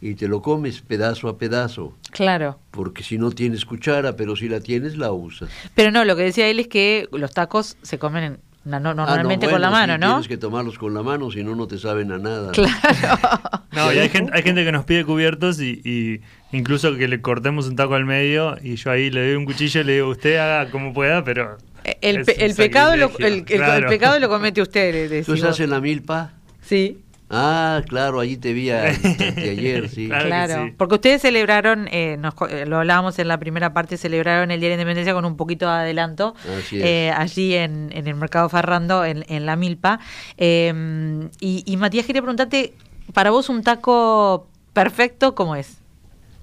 [0.01, 1.93] y te lo comes pedazo a pedazo.
[2.11, 2.59] Claro.
[2.71, 5.49] Porque si no tienes cuchara, pero si la tienes, la usas.
[5.75, 8.79] Pero no, lo que decía él es que los tacos se comen en- no- Ah,
[8.79, 10.07] no, normalmente con la bueno, mano, sí, ¿no?
[10.11, 12.51] Tienes que tomarlos con la mano, si no, no te saben a nada.
[12.51, 12.71] Claro.
[13.73, 16.21] No, y hay gente, hay gente que nos pide cubiertos y, y
[16.55, 19.81] incluso que le cortemos un taco al medio y yo ahí le doy un cuchillo
[19.81, 21.57] y le digo, usted haga como pueda, pero...
[21.99, 23.89] El, es el pecado lo, el, el- el claro.
[23.89, 25.39] pecado lo comete usted, le ¿Tú decimos.
[25.39, 26.33] estás en la milpa?
[26.61, 26.99] Sí,
[27.35, 30.07] Ah, claro, allí te vi a- de ayer, sí.
[30.07, 30.65] Claro que claro.
[30.67, 30.73] sí.
[30.77, 34.69] Porque ustedes celebraron, eh, nos co- lo hablábamos en la primera parte, celebraron el Día
[34.69, 36.35] de la Independencia con un poquito de adelanto.
[36.59, 36.83] Así es.
[36.85, 39.99] eh, allí en, en el Mercado Farrando, en, en La Milpa.
[40.37, 42.73] Eh, y, y Matías, quería preguntarte,
[43.13, 45.77] para vos un taco perfecto, ¿cómo es?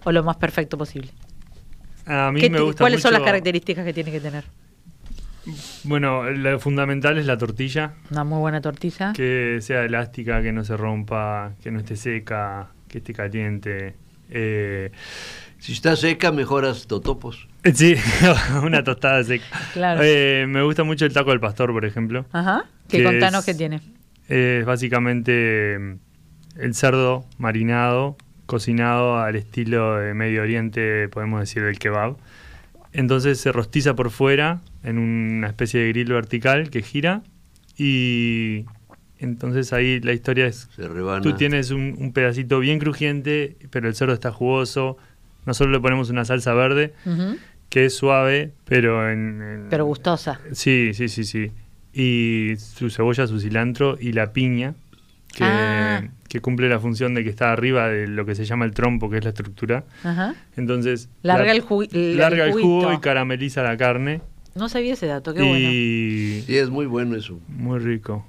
[0.04, 1.10] O lo más perfecto posible.
[2.06, 4.44] A mí ¿Qué me gusta ¿Cuáles son las características que tiene que tener?
[5.84, 9.12] Bueno, lo fundamental es la tortilla, Una muy buena tortilla.
[9.14, 13.94] que sea elástica, que no se rompa, que no esté seca, que esté caliente.
[14.30, 14.90] Eh,
[15.58, 17.46] Si está seca, mejoras totopos.
[17.74, 17.94] sí,
[18.62, 19.44] una tostada seca.
[19.74, 20.00] Claro.
[20.02, 22.24] Eh, me gusta mucho el taco del pastor, por ejemplo.
[22.32, 22.64] Ajá.
[22.88, 23.80] Que contanos es- qué tiene.
[24.28, 31.78] Es básicamente mm, el cerdo marinado, cocinado al estilo de Medio Oriente, podemos decir, del
[31.78, 32.16] kebab.
[32.92, 37.22] Entonces se rostiza por fuera en una especie de grill vertical que gira
[37.76, 38.64] y
[39.18, 41.20] entonces ahí la historia es, Se rebana.
[41.22, 44.96] tú tienes un, un pedacito bien crujiente, pero el cerdo está jugoso.
[45.46, 46.94] Nosotros le ponemos una salsa verde
[47.68, 49.42] que es suave, pero en...
[49.42, 50.40] en- Pero gustosa.
[50.52, 51.50] Sí, sí, sí, sí.
[51.92, 54.74] Y su cebolla, su cilantro y la piña,
[55.34, 56.02] que, Ah.
[56.28, 59.08] que cumple la función de que está arriba de lo que se llama el trompo,
[59.10, 59.84] que es la estructura.
[60.02, 60.34] Ajá.
[60.56, 64.20] Entonces, Larga la- el ju- el- larga el el jugo y carameliza la carne.
[64.60, 65.68] No sabía ese dato, qué bueno.
[65.70, 67.38] y Sí, es muy bueno eso.
[67.48, 68.24] muy rico.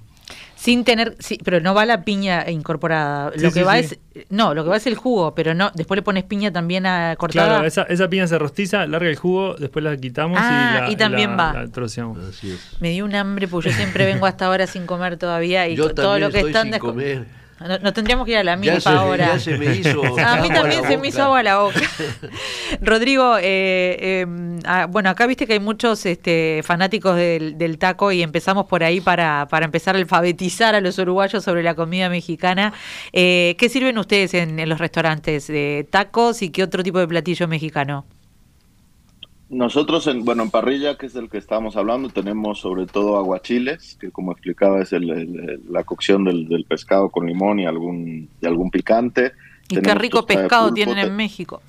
[0.56, 3.32] Sin tener, sí, pero no va la piña incorporada.
[3.36, 3.98] Sí, lo que sí, va sí.
[4.14, 6.86] es, no, lo que va es el jugo, pero no, después le pones piña también
[6.86, 7.48] a, cortada.
[7.48, 10.92] Claro, esa, esa piña se rostiza, larga el jugo, después la quitamos Ah, y, la,
[10.92, 11.54] y también la- va.
[11.64, 12.20] la troceamos.
[12.20, 12.78] Así es.
[12.80, 15.88] Me dio un hambre porque yo siempre vengo hasta ahora sin comer todavía y Yo
[15.90, 17.26] to- todo lo que estoy están sin comer.
[17.68, 19.34] No, no tendríamos que ir a la milpa ahora.
[19.34, 20.02] ya se me hizo.
[20.26, 21.80] A mí también se me hizo agua la boca.
[22.82, 28.22] Rodrigo, eh, eh, bueno, acá viste que hay muchos este, fanáticos del, del taco y
[28.22, 32.74] empezamos por ahí para, para empezar a alfabetizar a los uruguayos sobre la comida mexicana.
[33.14, 35.50] Eh, ¿Qué sirven ustedes en, en los restaurantes?
[35.50, 38.06] Eh, ¿Tacos y qué otro tipo de platillo mexicano?
[39.52, 43.98] Nosotros, en, bueno, en parrilla, que es del que estábamos hablando, tenemos sobre todo aguachiles,
[44.00, 48.30] que como explicaba es el- el- la cocción del, del pescado con limón y algún,
[48.42, 49.34] y algún picante.
[49.68, 51.62] Y qué rico pescado pulpo, tienen en México.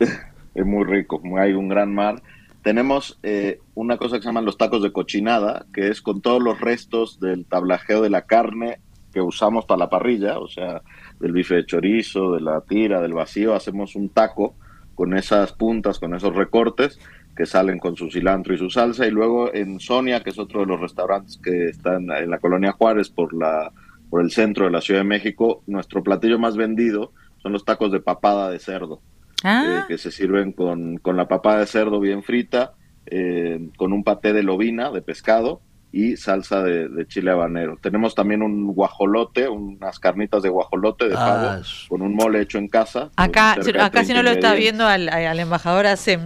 [0.54, 2.20] Es muy rico, hay un gran mar.
[2.62, 6.42] Tenemos eh, una cosa que se llaman los tacos de cochinada, que es con todos
[6.42, 8.78] los restos del tablajeo de la carne
[9.14, 10.82] que usamos para la parrilla, o sea,
[11.20, 14.54] del bife de chorizo, de la tira, del vacío, hacemos un taco
[14.94, 16.98] con esas puntas, con esos recortes
[17.36, 19.06] que salen con su cilantro y su salsa.
[19.06, 22.72] Y luego en Sonia, que es otro de los restaurantes que están en la colonia
[22.72, 23.72] Juárez por, la,
[24.10, 27.90] por el centro de la Ciudad de México, nuestro platillo más vendido son los tacos
[27.90, 29.00] de papada de cerdo
[29.42, 32.74] eh, Ah, que se sirven con, con la papada de cerdo bien frita,
[33.06, 35.60] eh, con un paté de lobina, de pescado,
[35.94, 37.76] y salsa de, de chile habanero.
[37.80, 42.40] Tenemos también un guajolote, unas carnitas de guajolote de Ah, pavo, es- con un mole
[42.40, 43.10] hecho en casa.
[43.16, 46.18] acá, acá si 30 no lo está viendo al, al embajador hace.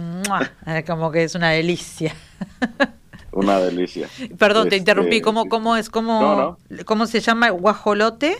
[0.67, 2.15] Eh, como que es una delicia.
[3.33, 4.07] Una delicia.
[4.39, 5.21] Perdón, te Este, interrumpí.
[5.21, 5.91] ¿Cómo, cómo es?
[5.91, 7.49] ¿Cómo, No, ¿Cómo se llama?
[7.51, 8.35] ¿Guajolote?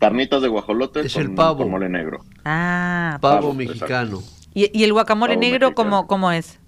[0.00, 1.58] Carnitas de guajolote Es con, el pavo.
[1.58, 2.24] con mole negro.
[2.44, 4.20] Ah, Pavo Pavo, mexicano.
[4.54, 5.90] ¿y, y el guacamole Pavo negro mexicano.
[5.90, 6.58] cómo, cómo es?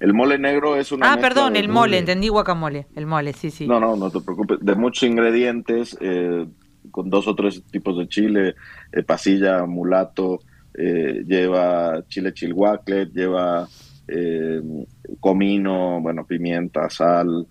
[0.00, 2.86] El mole negro es una Ah, perdón, el mole, entendí guacamole.
[2.94, 3.66] El mole, sí, sí.
[3.66, 4.58] No, no, no te preocupes.
[4.60, 6.46] De muchos ingredientes, eh,
[6.90, 8.54] con dos o tres tipos de chile,
[8.92, 10.40] eh, pasilla, mulato,
[10.74, 13.68] eh, lleva chile chilhuacle, lleva
[15.18, 17.46] comino, bueno, pimienta, sal,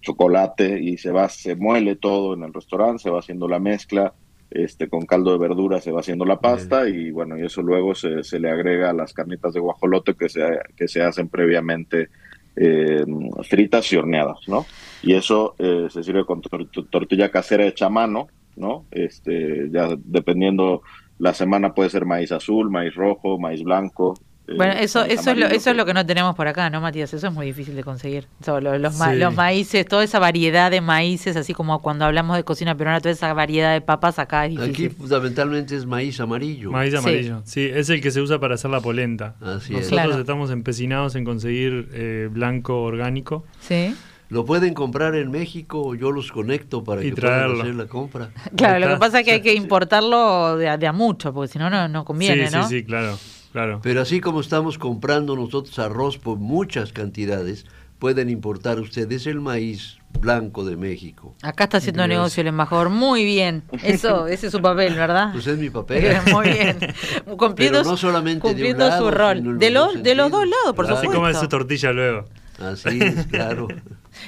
[0.00, 4.12] chocolate y se va, se muele todo en el restaurante, se va haciendo la mezcla.
[4.54, 7.92] Este, con caldo de verdura se va haciendo la pasta y bueno, y eso luego
[7.94, 10.42] se, se le agrega a las carnitas de guajolote que se,
[10.76, 12.08] que se hacen previamente
[12.54, 13.04] eh,
[13.42, 14.64] fritas y horneadas, ¿no?
[15.02, 18.86] Y eso eh, se sirve con tor- tortilla casera hecha a mano, ¿no?
[18.92, 20.82] Este, ya dependiendo
[21.18, 24.14] la semana puede ser maíz azul, maíz rojo, maíz blanco.
[24.46, 26.68] Eh, Bueno, eso, maíz eso, es lo, eso es lo que no tenemos por acá,
[26.70, 27.12] ¿no, Matías?
[27.14, 28.26] Eso es muy difícil de conseguir.
[28.44, 29.16] So, los, ma- Sí.
[29.18, 33.12] los maíces, toda esa variedad de maíces, así como cuando hablamos de cocina peruana, toda
[33.12, 34.90] esa variedad de papas acá es Aquí difícil.
[34.92, 36.70] fundamentalmente es maíz amarillo.
[36.70, 36.96] Maíz Sí.
[36.98, 37.42] amarillo.
[37.44, 39.36] Sí, es el que se usa para hacer la polenta.
[39.40, 39.80] Así es.
[39.80, 40.18] Nosotros Claro.
[40.20, 43.44] estamos empecinados en conseguir eh, blanco orgánico.
[43.60, 43.94] Sí.
[44.30, 47.50] Lo pueden comprar en México, yo los conecto para Y que traerlo.
[47.54, 48.30] puedan hacer la compra.
[48.56, 51.52] Claro, lo que pasa es que hay que importarlo de a, de a mucho, porque
[51.52, 52.66] si no, no, no conviene, sí, ¿no?
[52.66, 53.16] sí, sí, claro,
[53.54, 53.80] claro.
[53.82, 57.64] Pero así como estamos comprando nosotros arroz por muchas cantidades,
[57.98, 61.34] pueden importar ustedes el maíz blanco de México.
[61.42, 62.90] Acá está haciendo Entonces- negocio el embajador.
[62.90, 63.62] Muy bien.
[63.82, 65.32] Eso, ese es su papel, ¿verdad?
[65.32, 66.16] Pues es mi papel.
[66.32, 66.78] Muy bien.
[67.38, 69.58] Cumpliendo, Pero no solamente de un cumpliendo lado, su rol.
[69.58, 70.98] De, los de los dos lados, por Claro.
[70.98, 71.20] Así supuesto.
[71.32, 72.24] come su tortilla luego.
[72.60, 73.68] Así es, claro.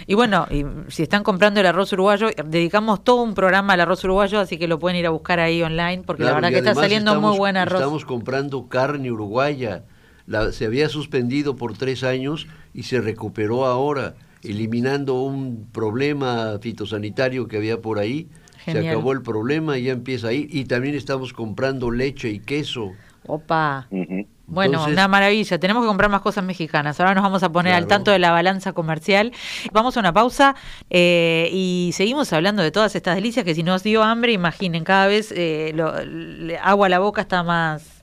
[0.07, 4.03] Y bueno, y si están comprando el arroz uruguayo, dedicamos todo un programa al arroz
[4.05, 6.69] uruguayo, así que lo pueden ir a buscar ahí online, porque Claro, la verdad que
[6.69, 7.75] está saliendo estamos- muy buen arroz.
[7.81, 9.85] Estamos comprando carne uruguaya.
[10.27, 17.47] La- se había suspendido por tres años y se recuperó ahora, eliminando un problema fitosanitario
[17.49, 18.29] que había por ahí.
[18.65, 20.49] Se acabó el problema y ya empieza ahí.
[20.51, 22.91] Y también estamos comprando leche y queso.
[23.29, 23.87] Opa.
[23.91, 24.27] Ujú.
[24.49, 25.59] Bueno, Entonces- una maravilla.
[25.59, 27.01] Tenemos que comprar más cosas mexicanas.
[27.01, 29.33] Ahora nos vamos a poner al tanto de la balanza comercial.
[29.73, 30.55] Vamos a una pausa
[30.89, 35.09] eh, y seguimos hablando de todas estas delicias que si nos dio hambre, imaginen, cada
[35.09, 37.96] vez eh, lo- le- agua a la boca está más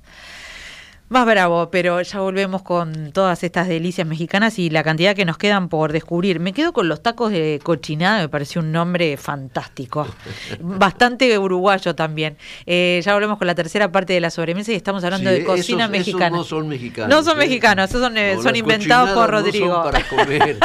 [1.13, 5.38] más bravo, pero ya volvemos con todas estas delicias mexicanas y la cantidad que nos
[5.38, 6.39] quedan por descubrir.
[6.39, 10.06] Me quedo con los tacos de cochinada, me pareció un nombre fantástico.
[10.60, 12.38] Bastante uruguayo también.
[12.65, 15.43] Eh, ya volvemos con la tercera parte de la sobremesa y estamos hablando Sí, de
[15.45, 16.26] cocina esos- mexicana.
[16.28, 17.10] Esos no son mexicanos.
[17.10, 17.45] No son ¿eh?
[17.45, 19.84] mexicanos, esos son, eh, No, son inventados por cochinadas no son Rodrigo.
[19.84, 20.58] para comer.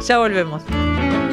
[0.06, 0.62] ya volvemos.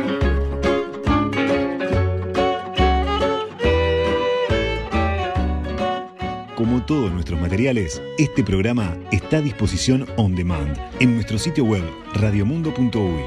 [6.60, 11.86] Como todos nuestros materiales, este programa está a disposición on demand en nuestro sitio web
[12.16, 13.24] radiomundo.uy.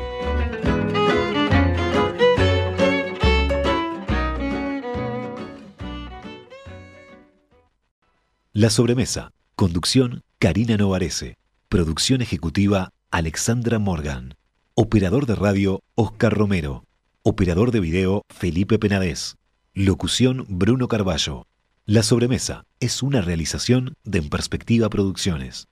[8.52, 9.30] La sobremesa.
[9.54, 11.38] Conducción Karina Novarese.
[11.70, 14.34] Producción ejecutiva Alexandra Morgan.
[14.74, 16.84] Operador de radio Oscar Romero.
[17.22, 19.36] Operador de video Felipe Penadez.
[19.72, 21.46] Locución Bruno Carballo.
[21.84, 25.66] La sobremesa es una realización de En Perspectiva Producciones.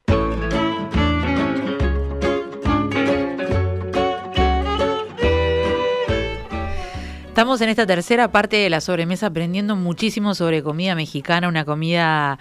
[7.29, 12.41] Estamos en esta tercera parte de la sobremesa aprendiendo muchísimo sobre comida mexicana, una comida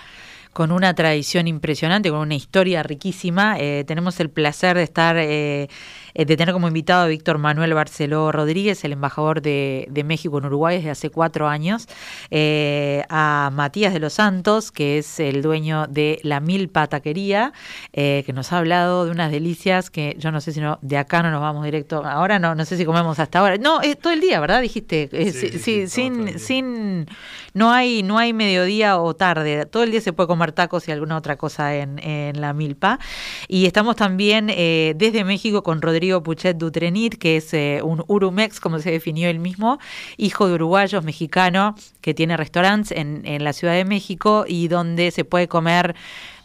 [0.51, 3.59] con una tradición impresionante, con una historia riquísima.
[3.59, 5.69] Eh, tenemos el placer de estar eh,
[6.13, 10.45] eh, de tener como invitado a Víctor Manuel Barceló Rodríguez, el embajador de, México en
[10.45, 11.87] Uruguay desde hace cuatro años,
[12.31, 17.53] eh, a Matías de los Santos, que es el dueño de La Milpa Taquería,
[17.91, 20.97] eh, que nos ha hablado de unas delicias que yo no sé si no, de
[20.97, 23.57] acá no nos vamos directo, ahora no, no sé si comemos hasta ahora.
[23.57, 24.61] No, es todo el día, ¿verdad?
[24.61, 27.07] Dijiste, sí, sin, sin,
[27.53, 30.91] no hay, no hay mediodía o tarde, todo el día se puede comer tacos y
[30.91, 32.99] alguna otra cosa en, en La Milpa.
[33.47, 38.61] Y estamos también desde México con Rodríguez Rodrigo Puchet Dutrenit, que es eh, un Urumex,
[38.61, 39.79] como se definió él mismo,
[40.15, 45.11] hijo de uruguayos, mexicano, que tiene restaurantes en, en la Ciudad de México y donde
[45.11, 45.97] se puede comer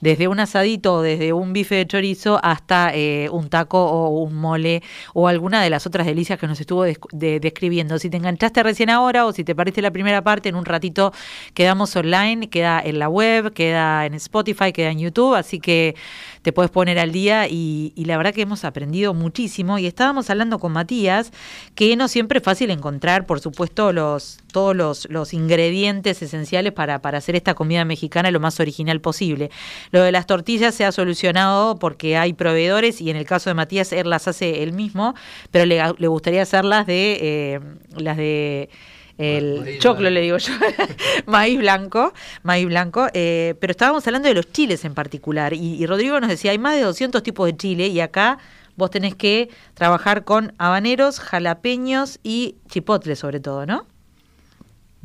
[0.04, 4.82] desde un asadito, desde un bife de chorizo hasta eh, un taco o un mole
[5.14, 7.98] o alguna de las otras delicias que nos estuvo describiendo.
[7.98, 11.14] Si te enganchaste recién ahora o si te parece la primera parte, en un ratito
[11.54, 15.96] quedamos online, queda en la web, queda en Spotify, queda en YouTube, así que
[16.42, 20.58] te puedes poner al día y, la verdad que hemos aprendido muchísimo y estábamos hablando
[20.58, 21.32] con Matías
[21.74, 27.00] que no siempre es fácil encontrar, por supuesto, los todos los, los ingredientes esenciales para,
[27.00, 29.50] para hacer esta comida mexicana lo más original posible.
[29.94, 33.54] Lo de las tortillas se ha solucionado porque hay proveedores y en el caso de
[33.54, 35.14] Matías él las hace él mismo,
[35.52, 37.60] pero le, gustaría hacerlas de eh,
[37.96, 38.70] las de
[39.18, 40.52] el choclo le digo yo,
[41.26, 46.18] maíz blanco, maíz blanco, eh, pero estábamos hablando de los chiles en particular y, Rodrigo
[46.18, 48.38] nos decía, hay más de 200 tipos de chile y acá
[48.74, 53.86] vos tenés que trabajar con habaneros, jalapeños y chipotles sobre todo, ¿no?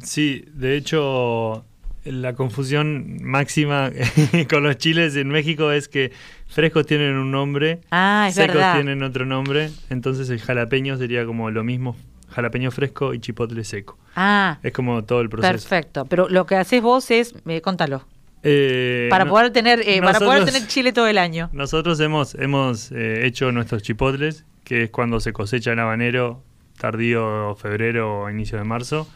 [0.02, 1.64] Sí, de hecho
[2.06, 3.92] la confusión máxima
[4.50, 6.12] con los chiles en México es que
[6.48, 11.64] frescos tienen un nombre, ah, secos tienen otro nombre, entonces el jalapeño sería como lo
[11.64, 11.96] mismo,
[12.30, 13.98] jalapeño fresco y chipotle seco.
[14.16, 15.52] Ah, es como todo el proceso.
[15.52, 18.06] Perfecto, pero lo que haces vos es, eh, contalo.
[18.42, 21.50] Eh, para poder tener eh, para poder tener chile todo el año.
[21.52, 26.42] Nosotros hemos hemos eh, hecho nuestros chipotles, que es cuando se cosecha en habanero,
[26.78, 29.08] tardío febrero o inicio de marzo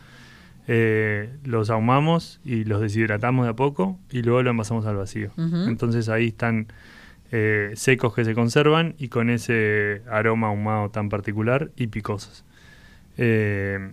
[0.67, 5.31] eh, los ahumamos y los deshidratamos de a poco y luego lo envasamos al vacío.
[5.37, 6.67] Entonces ahí están
[7.31, 12.45] eh, secos que se conservan y con ese aroma ahumado tan particular y picosos.
[13.17, 13.91] Eh,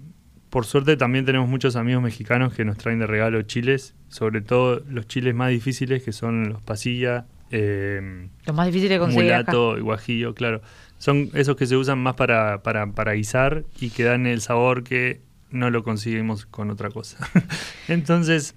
[0.48, 4.82] por suerte también tenemos muchos amigos mexicanos que nos traen de regalo chiles, sobre todo
[4.88, 9.80] los chiles más difíciles que son los pasilla, los más difíciles de conseguir mulato y
[9.80, 10.62] guajillo, claro.
[10.98, 14.84] Son esos que se usan más para, para, para guisar y que dan el sabor
[14.84, 17.18] que no lo conseguimos con otra cosa.
[17.88, 18.54] Entonces,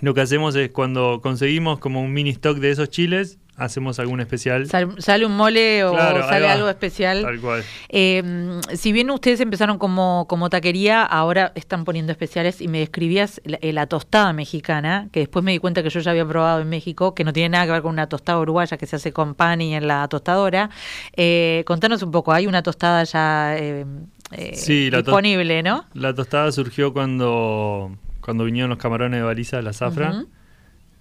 [0.00, 4.20] lo que hacemos es cuando conseguimos como un mini stock de esos chiles, hacemos algún
[4.20, 4.66] especial.
[4.66, 7.22] sale un mole o sale algo especial.
[7.22, 7.64] Tal cual.
[7.88, 13.40] Em, si bien ustedes empezaron como, como taquería, ahora están poniendo especiales y me describías
[13.44, 16.68] eh, la, tostada mexicana, que después me di cuenta que yo ya había probado en
[16.68, 19.34] México, que no tiene nada que ver con una tostada uruguaya que se hace con
[19.34, 20.70] pan y en la tostadora.
[21.16, 25.84] Eh, contanos un poco, ¿hay una tostada ya em, eh, disponible, ¿no?
[25.94, 30.24] La tostada surgió cuando, cuando vinieron los camarones de baliza de la zafra.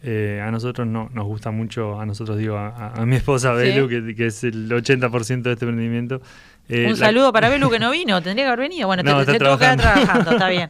[0.04, 4.26] Eh, a nosotros no, nos gusta mucho, a nosotros digo, a, mi esposa Belu, que,
[4.26, 6.22] es el 80% de este emprendimiento.
[6.70, 8.88] Eh, Un saludo para Belu que no vino, tendría que haber venido.
[8.88, 10.70] Bueno, no, te, tuvo que trabajando, está bien.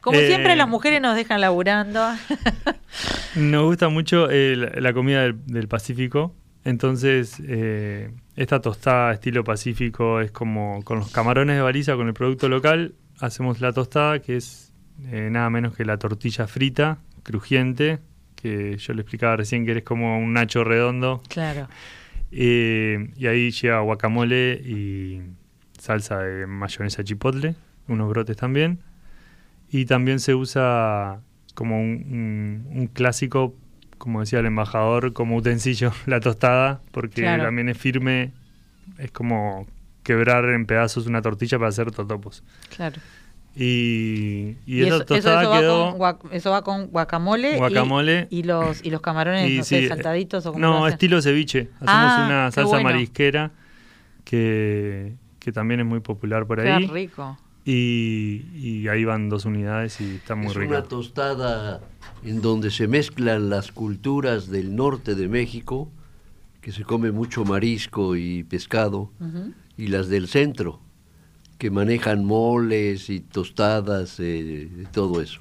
[0.00, 2.02] Como siempre, las mujeres nos dejan laburando.
[3.36, 6.34] nos gusta mucho la comida del, Pacífico.
[6.64, 7.40] Entonces,
[8.34, 12.94] esta tostada estilo Pacífico es como con los camarones de baliza, con el producto local,
[13.20, 14.72] hacemos la tostada, que es
[15.10, 17.98] eh, nada menos que la tortilla frita, crujiente,
[18.36, 21.22] que yo le explicaba recién que eres como un nacho redondo.
[21.28, 21.68] Claro.
[22.30, 25.22] Eh, y ahí lleva guacamole y
[25.78, 27.56] salsa de mayonesa chipotle,
[27.88, 28.80] unos brotes también.
[29.70, 31.20] Y también se usa
[31.54, 33.56] como un clásico
[33.98, 38.32] como decía el embajador, como utensilio la tostada, porque también es firme,
[38.98, 39.66] es como
[40.02, 42.44] quebrar en pedazos una tortilla para hacer totopos.
[42.74, 43.00] Claro.
[43.58, 45.96] Y, y, esa tostada quedó.
[45.96, 50.44] Va con, eso va con guacamole, guacamole y, los, y los camarones, no sé, saltaditos
[50.44, 51.70] o No, estilo ceviche.
[51.76, 53.52] Hacemos ah, una salsa marisquera
[54.24, 56.86] que, que también es muy popular por ahí.
[56.86, 57.38] Qué rico.
[57.64, 60.60] Y, ahí van dos unidades y está muy rico.
[60.62, 61.80] Es una tostada
[62.24, 65.90] en donde se mezclan las culturas del norte de México,
[66.60, 69.10] que se come mucho marisco y pescado,
[69.76, 70.80] y las del centro,
[71.58, 75.40] que manejan moles y tostadas, eh, todo eso.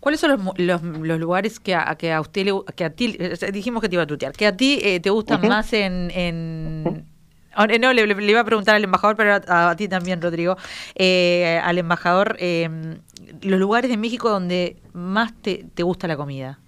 [0.00, 3.16] ¿Cuáles son los, los, los lugares que a, que a usted le, que a ti
[3.18, 6.10] eh, dijimos que te iba a tutear, que a ti eh, te gustan más en,
[6.12, 7.04] en
[7.58, 10.56] Ah, No, le, le iba a preguntar al embajador, pero a, a ti también, Rodrigo.
[10.94, 12.68] Eh, al embajador, eh,
[13.42, 16.60] los lugares de México donde más te, te gusta la comida.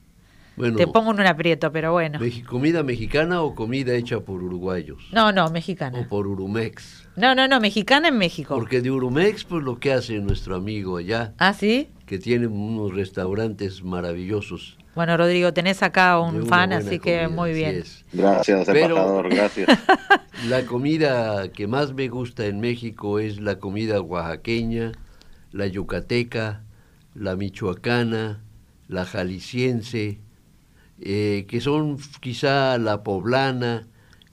[0.60, 2.18] Bueno, Te pongo en un aprieto, pero bueno.
[2.48, 5.02] ¿comida mexicana o comida hecha por uruguayos?
[5.12, 6.06] No, no, O mexicana.
[6.08, 7.08] por Urumex.
[7.16, 8.54] No, no, no, mexicana en México.
[8.54, 11.88] Porque de Urumex, pues lo que hace nuestro amigo allá, Ah, sí.
[12.06, 14.76] que tiene unos restaurantes maravillosos.
[14.94, 17.76] Bueno, Rodrigo, tenés acá un fan, así que comida, muy bien.
[17.76, 18.04] es.
[18.12, 19.68] Gracias, Pero- embajador, gracias.
[20.48, 24.92] La comida que más me gusta en México es la comida oaxaqueña,
[25.52, 26.64] la yucateca,
[27.14, 28.40] la michoacana,
[28.88, 30.18] la jalisciense,
[31.00, 33.86] eh, que son quizá la poblana,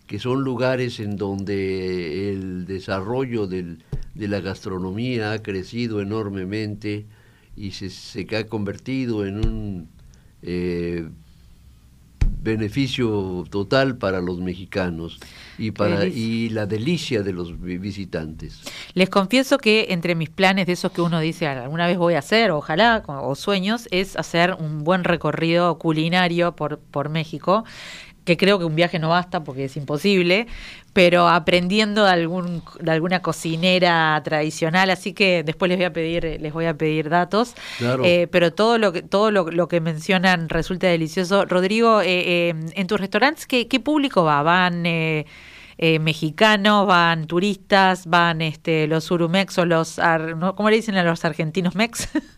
[0.05, 3.77] que son lugares en donde el desarrollo de
[4.15, 7.05] la gastronomía ha crecido enormemente
[7.55, 9.89] y se, se ha convertido en un
[10.41, 11.09] eh,
[12.47, 15.19] beneficio total para los mexicanos
[15.57, 18.61] y para y la delicia de los vi- visitantes.
[18.93, 22.19] Les confieso que entre mis planes de esos que uno dice alguna vez voy a
[22.19, 27.63] hacer, ojalá, o sueños, es hacer un buen recorrido culinario por, por México,
[28.27, 30.47] que creo que un viaje no basta porque es imposible,
[30.91, 36.37] pero aprendiendo de, algún, de alguna cocinera tradicional, así que después les voy a pedir,
[36.41, 37.55] les voy a pedir datos.
[37.77, 38.03] Claro.
[38.03, 41.45] Eh, pero todo lo que, todo lo, lo que mencionan resulta delicioso.
[41.45, 44.43] Rodrigo, eh, eh, en tus restaurantes, ¿qué, qué público va?
[44.43, 45.25] ¿Van eh,
[45.79, 50.35] eh, mexicanos, van turistas, van este, los urumex o los, ar-.
[50.55, 52.09] ¿cómo le dicen a los argentinos mex?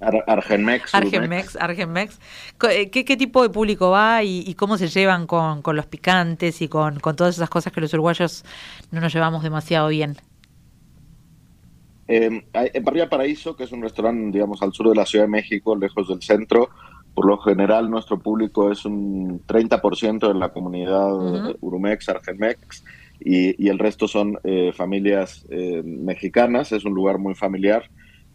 [0.00, 0.94] Ar- Argenmex.
[0.94, 2.18] Argenmex, Argenmex.
[2.70, 5.86] Eh, ¿Qué, qué tipo de público va y, y cómo se llevan con, con los
[5.86, 8.44] picantes y con, con todas esas cosas que los uruguayos
[8.90, 10.16] no nos llevamos demasiado bien?
[12.08, 15.30] Eh, en Parrilla Paraíso, que es un restaurante, digamos, al sur de la Ciudad de
[15.30, 16.70] México, lejos del centro,
[17.14, 22.84] por lo general nuestro público es un 30% de la comunidad eh, Urumex, Argenmex,
[23.18, 26.70] y, y el resto son eh, familias eh, mexicanas.
[26.72, 27.90] Es un lugar muy familiar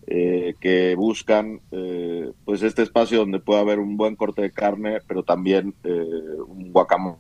[0.08, 5.00] eh, que buscan eh, pues este espacio donde pueda haber un buen corte de carne,
[5.08, 6.06] pero también eh,
[6.48, 7.18] un guacamole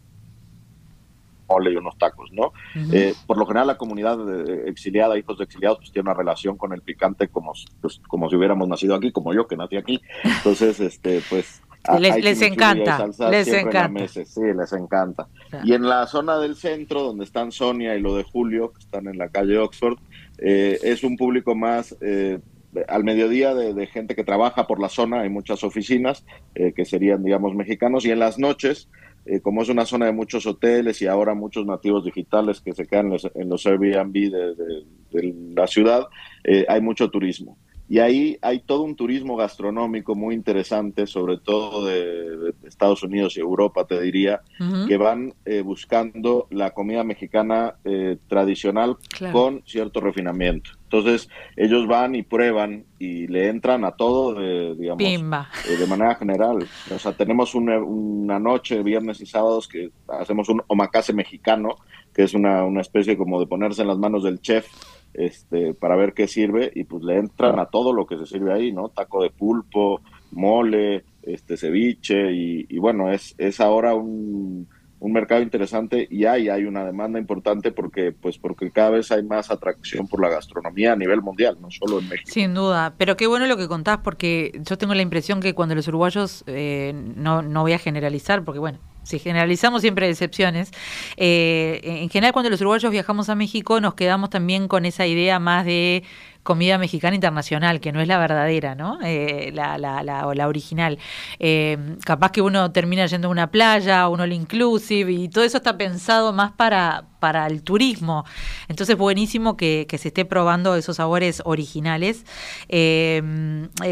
[1.72, 2.54] y unos tacos, ¿no?
[2.94, 4.18] Eh, por lo general la comunidad
[4.48, 7.52] eh, exiliada, hijos de exiliados, pues tiene una relación con el picante como,
[7.82, 10.02] pues, como si hubiéramos nacido aquí, como yo que nací aquí.
[10.24, 11.62] Entonces, este, pues...
[12.00, 14.08] Les- encanta, les encanta.
[14.08, 15.28] Sí, les encanta.
[15.50, 15.68] Claro.
[15.68, 19.08] Y en la zona del centro, donde están Sonia y lo de Julio, que están
[19.08, 19.98] en la calle Oxford,
[20.38, 21.98] eh, es un público más...
[22.02, 22.40] eh,
[22.88, 27.24] al mediodía de, gente que trabaja por la zona, hay muchas oficinas eh, que serían,
[27.24, 28.90] digamos, mexicanos, y en las noches
[29.26, 32.88] eh, como es una zona de muchos hoteles y ahora muchos nativos digitales que se
[32.88, 36.08] quedan en los, en los Airbnb de, de- de la ciudad,
[36.44, 37.58] eh, hay mucho turismo.
[37.92, 43.36] Y ahí hay todo un turismo gastronómico muy interesante, sobre todo de, de Estados Unidos
[43.36, 44.40] y Europa, te diría,
[44.88, 49.34] que van eh, buscando la comida mexicana eh, tradicional Claro.
[49.34, 50.72] con cierto refinamiento.
[50.84, 51.28] Entonces,
[51.58, 56.66] ellos van y prueban y le entran a todo, de, digamos, eh, de manera general.
[56.96, 61.76] O sea, tenemos una, una noche, viernes y sábados, que hacemos un omakase mexicano,
[62.14, 64.66] que es una, una especie como de ponerse en las manos del chef
[65.14, 68.54] este, para ver qué sirve, y pues le entran a todo lo que se sirve
[68.54, 68.90] ahí, ¿no?
[68.90, 70.02] Taco de pulpo,
[70.32, 74.68] mole, este ceviche, y, y bueno, es, es ahora un,
[75.02, 79.24] un mercado interesante y hay, hay una demanda importante porque, pues, porque cada vez hay
[79.24, 82.30] más atracción por la gastronomía a nivel mundial, no solo en México.
[82.32, 85.74] Sin duda, pero qué bueno lo que contás porque yo tengo la impresión que cuando
[85.74, 90.72] los uruguayos, eh, no, no voy a generalizar porque bueno, si generalizamos siempre hay excepciones,
[91.18, 95.40] eh, en general cuando los uruguayos viajamos a México nos quedamos también con esa idea
[95.40, 96.04] más de
[96.44, 98.98] comida mexicana internacional, que no es la verdadera, ¿no?
[99.04, 100.98] Eh, la, la, la, o la original.
[101.40, 105.58] Eh, capaz que uno termina yendo a una playa, uno all inclusive, y todo eso
[105.58, 108.26] está pensado más para, para el turismo.
[108.68, 112.26] Entonces, buenísimo que, que se esté probando esos sabores originales.
[112.70, 113.22] Eh,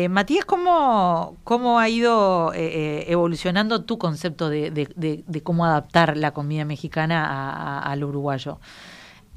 [0.09, 6.31] Matías, ¿cómo, ¿cómo ha ido evolucionando tu concepto de, de- de- de cómo adaptar la
[6.31, 8.59] comida mexicana a- al uruguayo?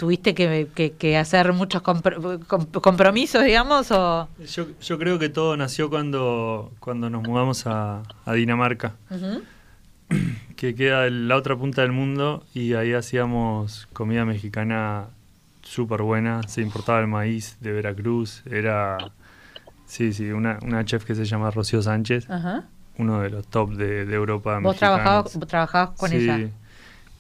[0.03, 3.92] ¿Tuviste que, que- que hacer muchos compro- com- compromisos, digamos?
[3.92, 4.28] O...
[4.53, 8.94] Yo, yo creo que todo nació cuando, cuando nos mudamos a, a Dinamarca,
[10.57, 15.07] que queda en la otra punta del mundo y ahí hacíamos comida mexicana
[15.62, 16.42] súper buena.
[16.48, 18.42] Se importaba el maíz de Veracruz.
[18.50, 18.98] Era,
[19.86, 22.64] sí, sí, una, una chef que se llama Rocío Sánchez, Ajá.
[22.98, 24.59] uno de los top de, de Europa.
[24.61, 26.16] ¿Vos trabajabas, trabajabas con Sí.
[26.16, 26.48] ella?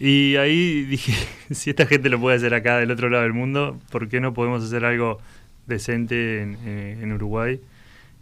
[0.04, 1.12] Y ahí dije,
[1.52, 4.34] si esta gente lo puede hacer acá del otro lado del mundo, ¿por qué no
[4.34, 5.20] podemos hacer algo
[5.66, 7.60] decente en, eh, en Uruguay.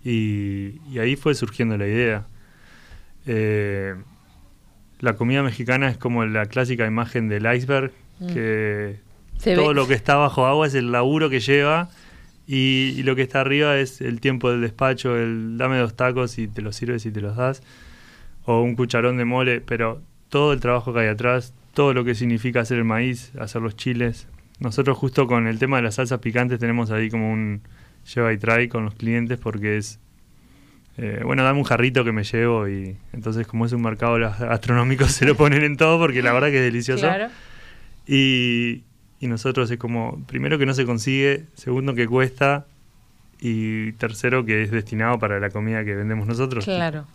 [0.05, 2.27] Y, y ahí fue surgiendo la idea.
[3.27, 3.95] Eh,
[5.01, 8.35] la comida mexicana es como la clásica imagen del iceberg, Mm.
[8.35, 8.97] que
[9.39, 9.75] Se todo ve.
[9.75, 11.89] lo que está bajo agua es el laburo que lleva
[12.47, 16.37] y, y lo que está arriba es el tiempo del despacho, el dame dos tacos
[16.37, 17.63] y te los sirves y te los das,
[18.45, 22.15] o un cucharón de mole, pero todo el trabajo que hay atrás, todo lo que
[22.15, 24.27] significa hacer el maíz, hacer los chiles.
[24.59, 27.63] Nosotros justo con el tema de las salsas picantes tenemos ahí como un
[28.15, 30.01] lleva y trae con los clientes porque es
[30.97, 35.05] eh, bueno, dame un jarrito que me llevo y entonces como es un mercado gastronómico
[35.09, 37.07] se lo ponen en todo porque la verdad que es delicioso.
[37.07, 37.29] Claro.
[38.07, 38.83] Y,
[39.21, 42.67] y nosotros es como, primero que no se consigue, segundo que cuesta
[43.41, 46.65] y tercero que es destinado para la comida que vendemos nosotros.
[46.65, 47.07] Claro.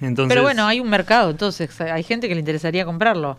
[0.00, 3.38] Entonces, Pero bueno, hay un mercado, entonces hay gente que le interesaría comprarlo.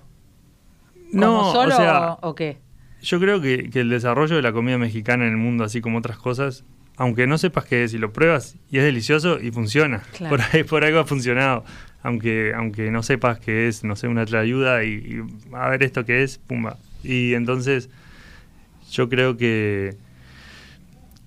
[1.13, 2.57] No, ¿Como solo o sea, o, o qué?
[3.01, 5.97] yo creo que, que el desarrollo de la comida mexicana en el mundo, así como
[5.99, 6.63] otras cosas,
[6.95, 10.03] aunque no sepas qué es y lo pruebas y es delicioso y funciona.
[10.15, 10.35] Claro.
[10.35, 11.63] Por ahí por algo ha funcionado.
[12.05, 16.03] Aunque, aunque no sepas qué es, no sé, una ayuda y, y a ver esto
[16.03, 16.77] qué es, pumba.
[17.01, 17.89] Y entonces
[18.91, 19.95] yo creo que,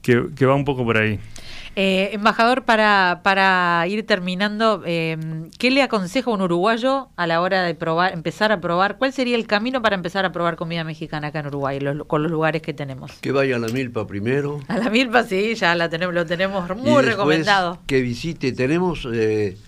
[0.02, 1.18] que, que va un poco por ahí.
[1.78, 5.18] Eh, embajador, para, para ir terminando, eh,
[5.58, 8.96] ¿qué le aconseja a un uruguayo a la hora de probar, empezar a probar?
[8.96, 12.22] ¿Cuál sería el camino para empezar a probar comida mexicana acá en Uruguay, los- con
[12.22, 13.12] los lugares que tenemos?
[13.20, 14.60] Que vaya a la milpa primero.
[14.68, 17.78] A la milpa sí, ya la tenemos, lo tenemos y muy después recomendado.
[17.86, 18.52] Que visite.
[18.52, 19.58] Tenemos, eh,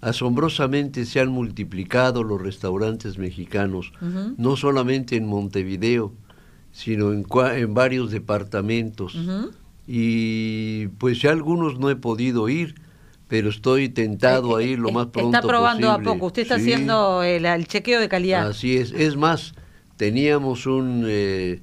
[0.00, 3.92] asombrosamente se han multiplicado los restaurantes mexicanos,
[4.36, 6.12] no solamente en Montevideo,
[6.72, 9.16] sino en, en varios departamentos.
[9.86, 12.74] Y pues ya algunos no he podido ir,
[13.28, 16.10] pero estoy tentado a ir lo Eh, más pronto Está probando posible.
[16.10, 16.62] a poco, usted está Sí.
[16.62, 18.48] haciendo el, el chequeo de calidad.
[18.48, 18.92] Así es.
[18.92, 19.54] Es más,
[19.96, 21.60] teníamos un, eh,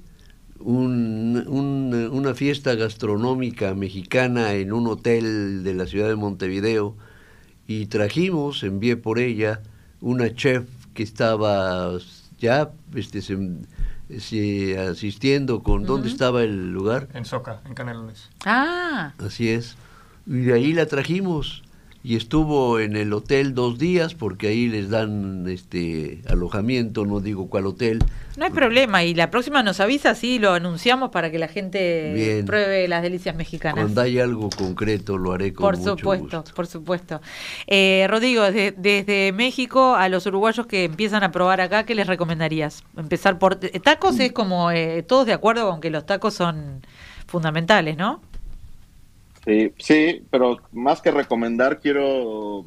[0.59, 6.95] un- un- una fiesta gastronómica mexicana en un hotel de la ciudad de Montevideo
[7.67, 9.61] y trajimos, envié por ella,
[10.01, 11.97] una chef que estaba
[12.39, 13.37] ya este, se-
[14.17, 15.83] se- asistiendo con...
[15.85, 17.07] ¿Dónde estaba el lugar?
[17.13, 18.29] En Soca, en Canelones.
[18.45, 19.75] Ah, Así es.
[20.25, 21.63] Y de ahí la trajimos
[22.01, 27.49] y estuvo en el hotel dos días porque ahí les dan este alojamiento, no digo
[27.49, 27.99] cuál hotel.
[28.37, 29.03] no hay problema.
[29.03, 32.45] Y la próxima nos avisa, sí, lo anunciamos para que la gente Bien.
[32.45, 33.75] pruebe las delicias mexicanas.
[33.83, 36.55] Cuando hay algo concreto lo haré con Por mucho supuesto, gusto.
[36.55, 37.21] por supuesto.
[37.67, 42.07] Eh, Rodrigo, desde, desde México a los uruguayos que empiezan a probar acá, ¿qué les
[42.07, 42.83] recomendarías?
[42.95, 46.81] Empezar por eh, tacos es como eh, todos de acuerdo con que los tacos son
[47.27, 48.21] fundamentales, ¿no?
[49.45, 52.63] Sí, sí, pero más que recomendar, quiero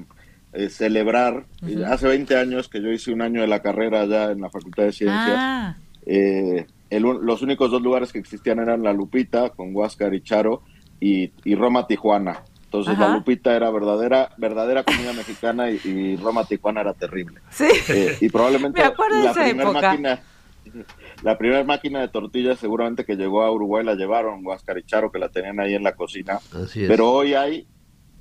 [0.52, 1.44] eh, celebrar.
[1.86, 4.84] Hace 20 años que yo hice un año de la carrera allá en la Facultad
[4.84, 5.36] de Ciencias.
[5.38, 10.20] Ah, Eh, el los únicos dos lugares que existían eran La Lupita, con Huáscar y
[10.22, 10.62] Charo,
[11.00, 12.42] y, y Roma Tijuana.
[12.64, 13.08] Entonces Ajá.
[13.08, 17.40] La Lupita era verdadera, verdadera comida mexicana y, y Roma Tijuana era terrible.
[17.50, 17.68] sí.
[17.88, 20.20] Eh, y probablemente Me la primera máquina
[21.22, 25.10] la primera máquina de tortillas seguramente que llegó a Uruguay la llevaron Huáscar y Charo
[25.10, 26.88] que la tenían ahí en la cocina Así es.
[26.88, 27.66] pero hoy hay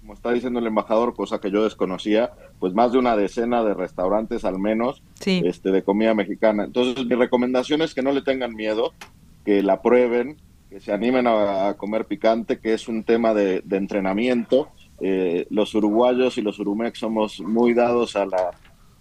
[0.02, 3.74] como está diciendo el embajador cosa que yo desconocía pues más de una decena de
[3.76, 5.42] restaurantes al menos Sí.
[5.46, 8.94] este de comida mexicana entonces mi recomendación es que no le tengan miedo
[9.46, 10.38] que la prueben
[10.70, 14.70] que se animen a, a comer picante que es un tema de, de entrenamiento
[15.04, 18.52] Eh, los uruguayos y los urumex somos muy dados a la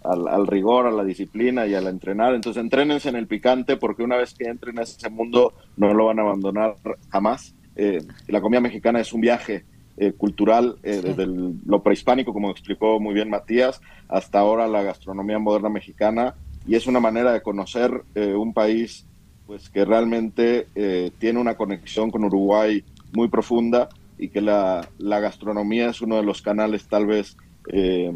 [0.03, 2.33] al, al rigor, a la disciplina y al entrenar.
[2.33, 6.05] Entonces, entrénense en el picante porque una vez que entren a ese mundo no lo
[6.05, 6.75] van a abandonar
[7.09, 7.53] jamás.
[7.75, 9.63] Eh, la comida mexicana es un viaje
[9.97, 14.81] eh, cultural eh, desde el- lo prehispánico, como explicó muy bien Matías, hasta ahora la
[14.83, 16.33] gastronomía moderna mexicana
[16.67, 19.05] y es una manera de conocer un país
[19.47, 22.83] pues que realmente eh, tiene una conexión con Uruguay
[23.13, 27.35] muy profunda y que la, la gastronomía es uno de los canales tal vez
[27.67, 28.13] eh,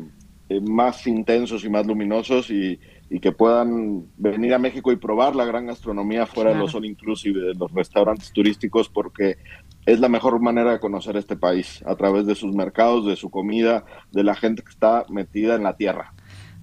[0.50, 2.80] eh, más intensos y más luminosos y,
[3.10, 6.66] y que puedan venir a México y probar la gran gastronomía fuera Claro.
[6.66, 9.38] de los all inclusive, de los restaurantes turísticos, porque
[9.86, 13.30] es la mejor manera de conocer este país, a través de sus mercados, de su
[13.30, 16.14] comida, de la gente que está metida en la tierra.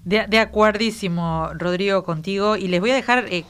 [0.05, 2.57] De, de acuerdísimo, Rodrigo, contigo.
[2.57, 3.45] Y les voy a dejar eh,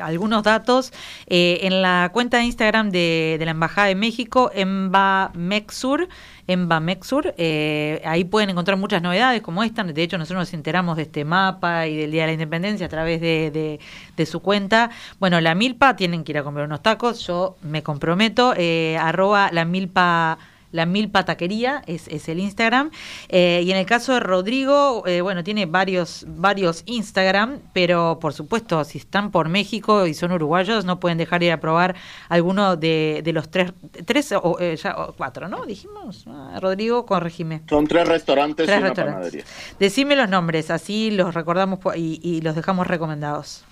[0.00, 0.90] algunos datos
[1.26, 6.08] eh, en la cuenta de Instagram de, de la Embajada de México, Embamexur.
[6.48, 7.34] Embamexur.
[7.38, 9.84] Eh, ahí pueden encontrar muchas novedades como esta.
[9.84, 12.88] De hecho, nosotros nos enteramos de este mapa y del Día de la Independencia a
[12.88, 13.78] través de,
[14.16, 14.90] de- su cuenta.
[15.20, 17.24] Bueno, la milpa, tienen que ir a comer unos tacos.
[17.26, 18.54] Yo me comprometo.
[18.56, 20.38] eh, arroba la milpa
[20.72, 22.90] la Milpa Taquería es, es el Instagram.
[23.28, 28.32] Eh, y en el caso de Rodrigo, eh, bueno, tiene varios, varios Instagram, pero por
[28.34, 31.94] supuesto, si están por México y son uruguayos, no pueden dejar de ir a probar
[32.28, 33.72] alguno de, de los tres,
[34.04, 35.64] tres o, eh, ya, o cuatro, ¿no?
[35.66, 37.62] Dijimos, Ah, Rodrigo, corregime.
[37.68, 39.30] Son tres restaurantes Tres y una restaurantes.
[39.30, 39.44] panadería.
[39.78, 43.64] Decime los nombres, así los recordamos y, y los dejamos recomendados.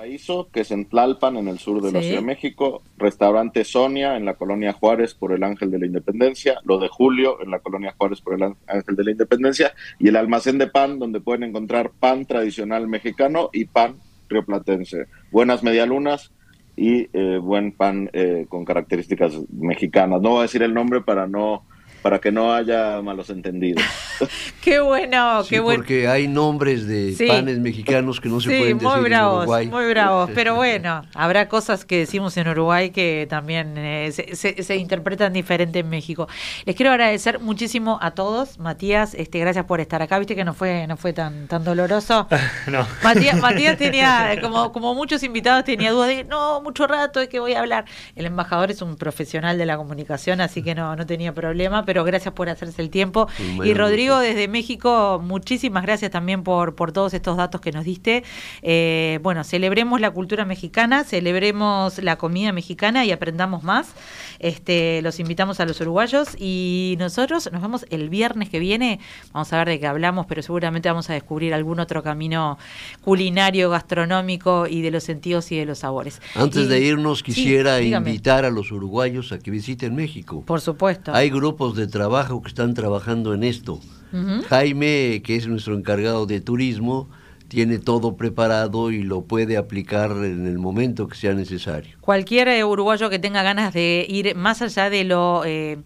[0.00, 2.00] Paraíso, que es en Tlalpan, en el sur de la.
[2.00, 2.80] Ciudad de México.
[2.96, 6.58] Restaurante Sonia, en la colonia Juárez, por el Ángel de la Independencia.
[6.64, 9.74] Lo de Julio, en la colonia Juárez, por el Án- Ángel de la Independencia.
[9.98, 13.96] Y el almacén de pan, donde pueden encontrar pan tradicional mexicano y pan
[14.30, 15.04] rioplatense.
[15.30, 16.32] Buenas medialunas
[16.76, 20.22] y eh, buen pan eh, con características mexicanas.
[20.22, 21.64] No voy a decir el nombre para no
[22.02, 23.82] para que no haya malos entendidos.
[24.62, 25.78] Qué bueno, Sí, qué bueno.
[25.78, 27.26] porque hay nombres de Sí.
[27.26, 29.66] panes mexicanos que no se Sí, pueden decir muy bravos, en Uruguay.
[29.68, 30.30] muy bravos.
[30.34, 35.32] Pero bueno, habrá cosas que decimos en Uruguay que también eh, se, se- se interpretan
[35.32, 36.28] diferente en México.
[36.66, 38.58] Les quiero agradecer muchísimo a todos.
[38.58, 40.18] Matías, este, gracias por estar acá.
[40.18, 42.28] Viste que no fue, no fue tan, tan doloroso.
[42.66, 42.86] no.
[43.02, 47.40] Matías, Matías tenía, como, como muchos invitados, tenía dudas de, no, mucho rato de que
[47.40, 47.86] voy a hablar.
[48.14, 52.04] El embajador es un profesional de la comunicación, así que no, no tenía problema, pero
[52.04, 53.26] gracias por hacerse el tiempo.
[53.64, 58.22] Y Rodrigo, desde México, muchísimas gracias también por, por todos estos datos que nos diste.
[58.62, 63.88] Eh, bueno, celebremos la cultura mexicana, celebremos la comida mexicana y aprendamos más.
[64.38, 69.00] Este, los invitamos a los uruguayos y nosotros nos vemos el viernes que viene.
[69.32, 72.56] Vamos a ver de qué hablamos, pero seguramente vamos a descubrir algún otro camino
[73.02, 76.22] culinario, gastronómico y de los sentidos y de los sabores.
[76.36, 80.44] Antes Y- de irnos, quisiera invitar a los uruguayos a que visiten México.
[80.46, 81.12] Por supuesto.
[81.12, 83.80] Hay grupos de trabajo que están trabajando en esto.
[84.12, 84.42] Ujú.
[84.48, 87.08] Jaime, que es nuestro encargado de turismo,
[87.48, 91.96] tiene todo preparado y lo puede aplicar en el momento que sea necesario.
[92.00, 95.78] Cualquier uruguayo que tenga ganas de ir más allá de lo eh,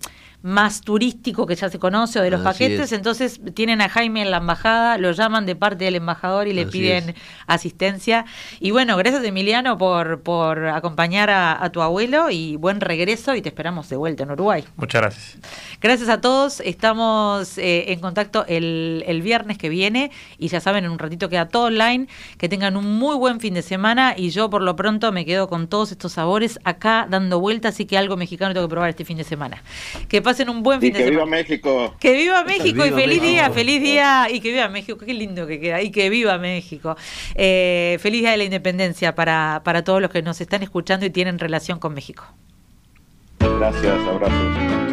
[0.45, 2.93] más turístico que ya se conoce o de los Así paquetes, es.
[2.93, 6.63] entonces tienen a Jaime en la embajada, lo llaman de parte del embajador y le
[6.63, 7.17] Así piden es.
[7.47, 8.27] asistencia.
[8.61, 13.41] Y bueno, gracias Emiliano por, por acompañar a, a tu abuelo y buen regreso y
[13.41, 14.65] te esperamos de vuelta en Uruguay.
[14.77, 15.39] Muchas gracias.
[15.81, 20.85] Gracias a todos, estamos eh, en contacto el, el viernes que viene y ya saben,
[20.85, 24.29] en un ratito queda todo online, que tengan un muy buen fin de semana y
[24.29, 27.97] yo por lo pronto me quedo con todos estos sabores acá dando vueltas, así que
[27.97, 29.63] algo mexicano tengo que probar este fin de semana.
[30.09, 31.37] Que pasen un buen y fin de que viva semana.
[31.37, 31.95] México.
[31.99, 33.27] Que viva México y viva feliz México.
[33.27, 36.97] día, feliz día y que viva México, qué lindo que queda, y que viva México.
[37.35, 41.11] Eh, feliz día de la independencia para, para todos los que nos están escuchando y
[41.11, 42.25] tienen relación con México.
[43.39, 44.85] Gracias, abrazos.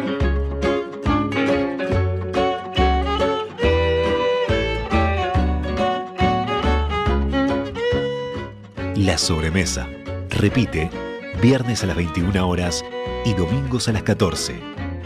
[8.96, 9.88] La sobremesa.
[10.30, 10.90] Repite,
[11.42, 12.84] viernes a las 21 horas
[13.24, 14.71] y domingos a las 14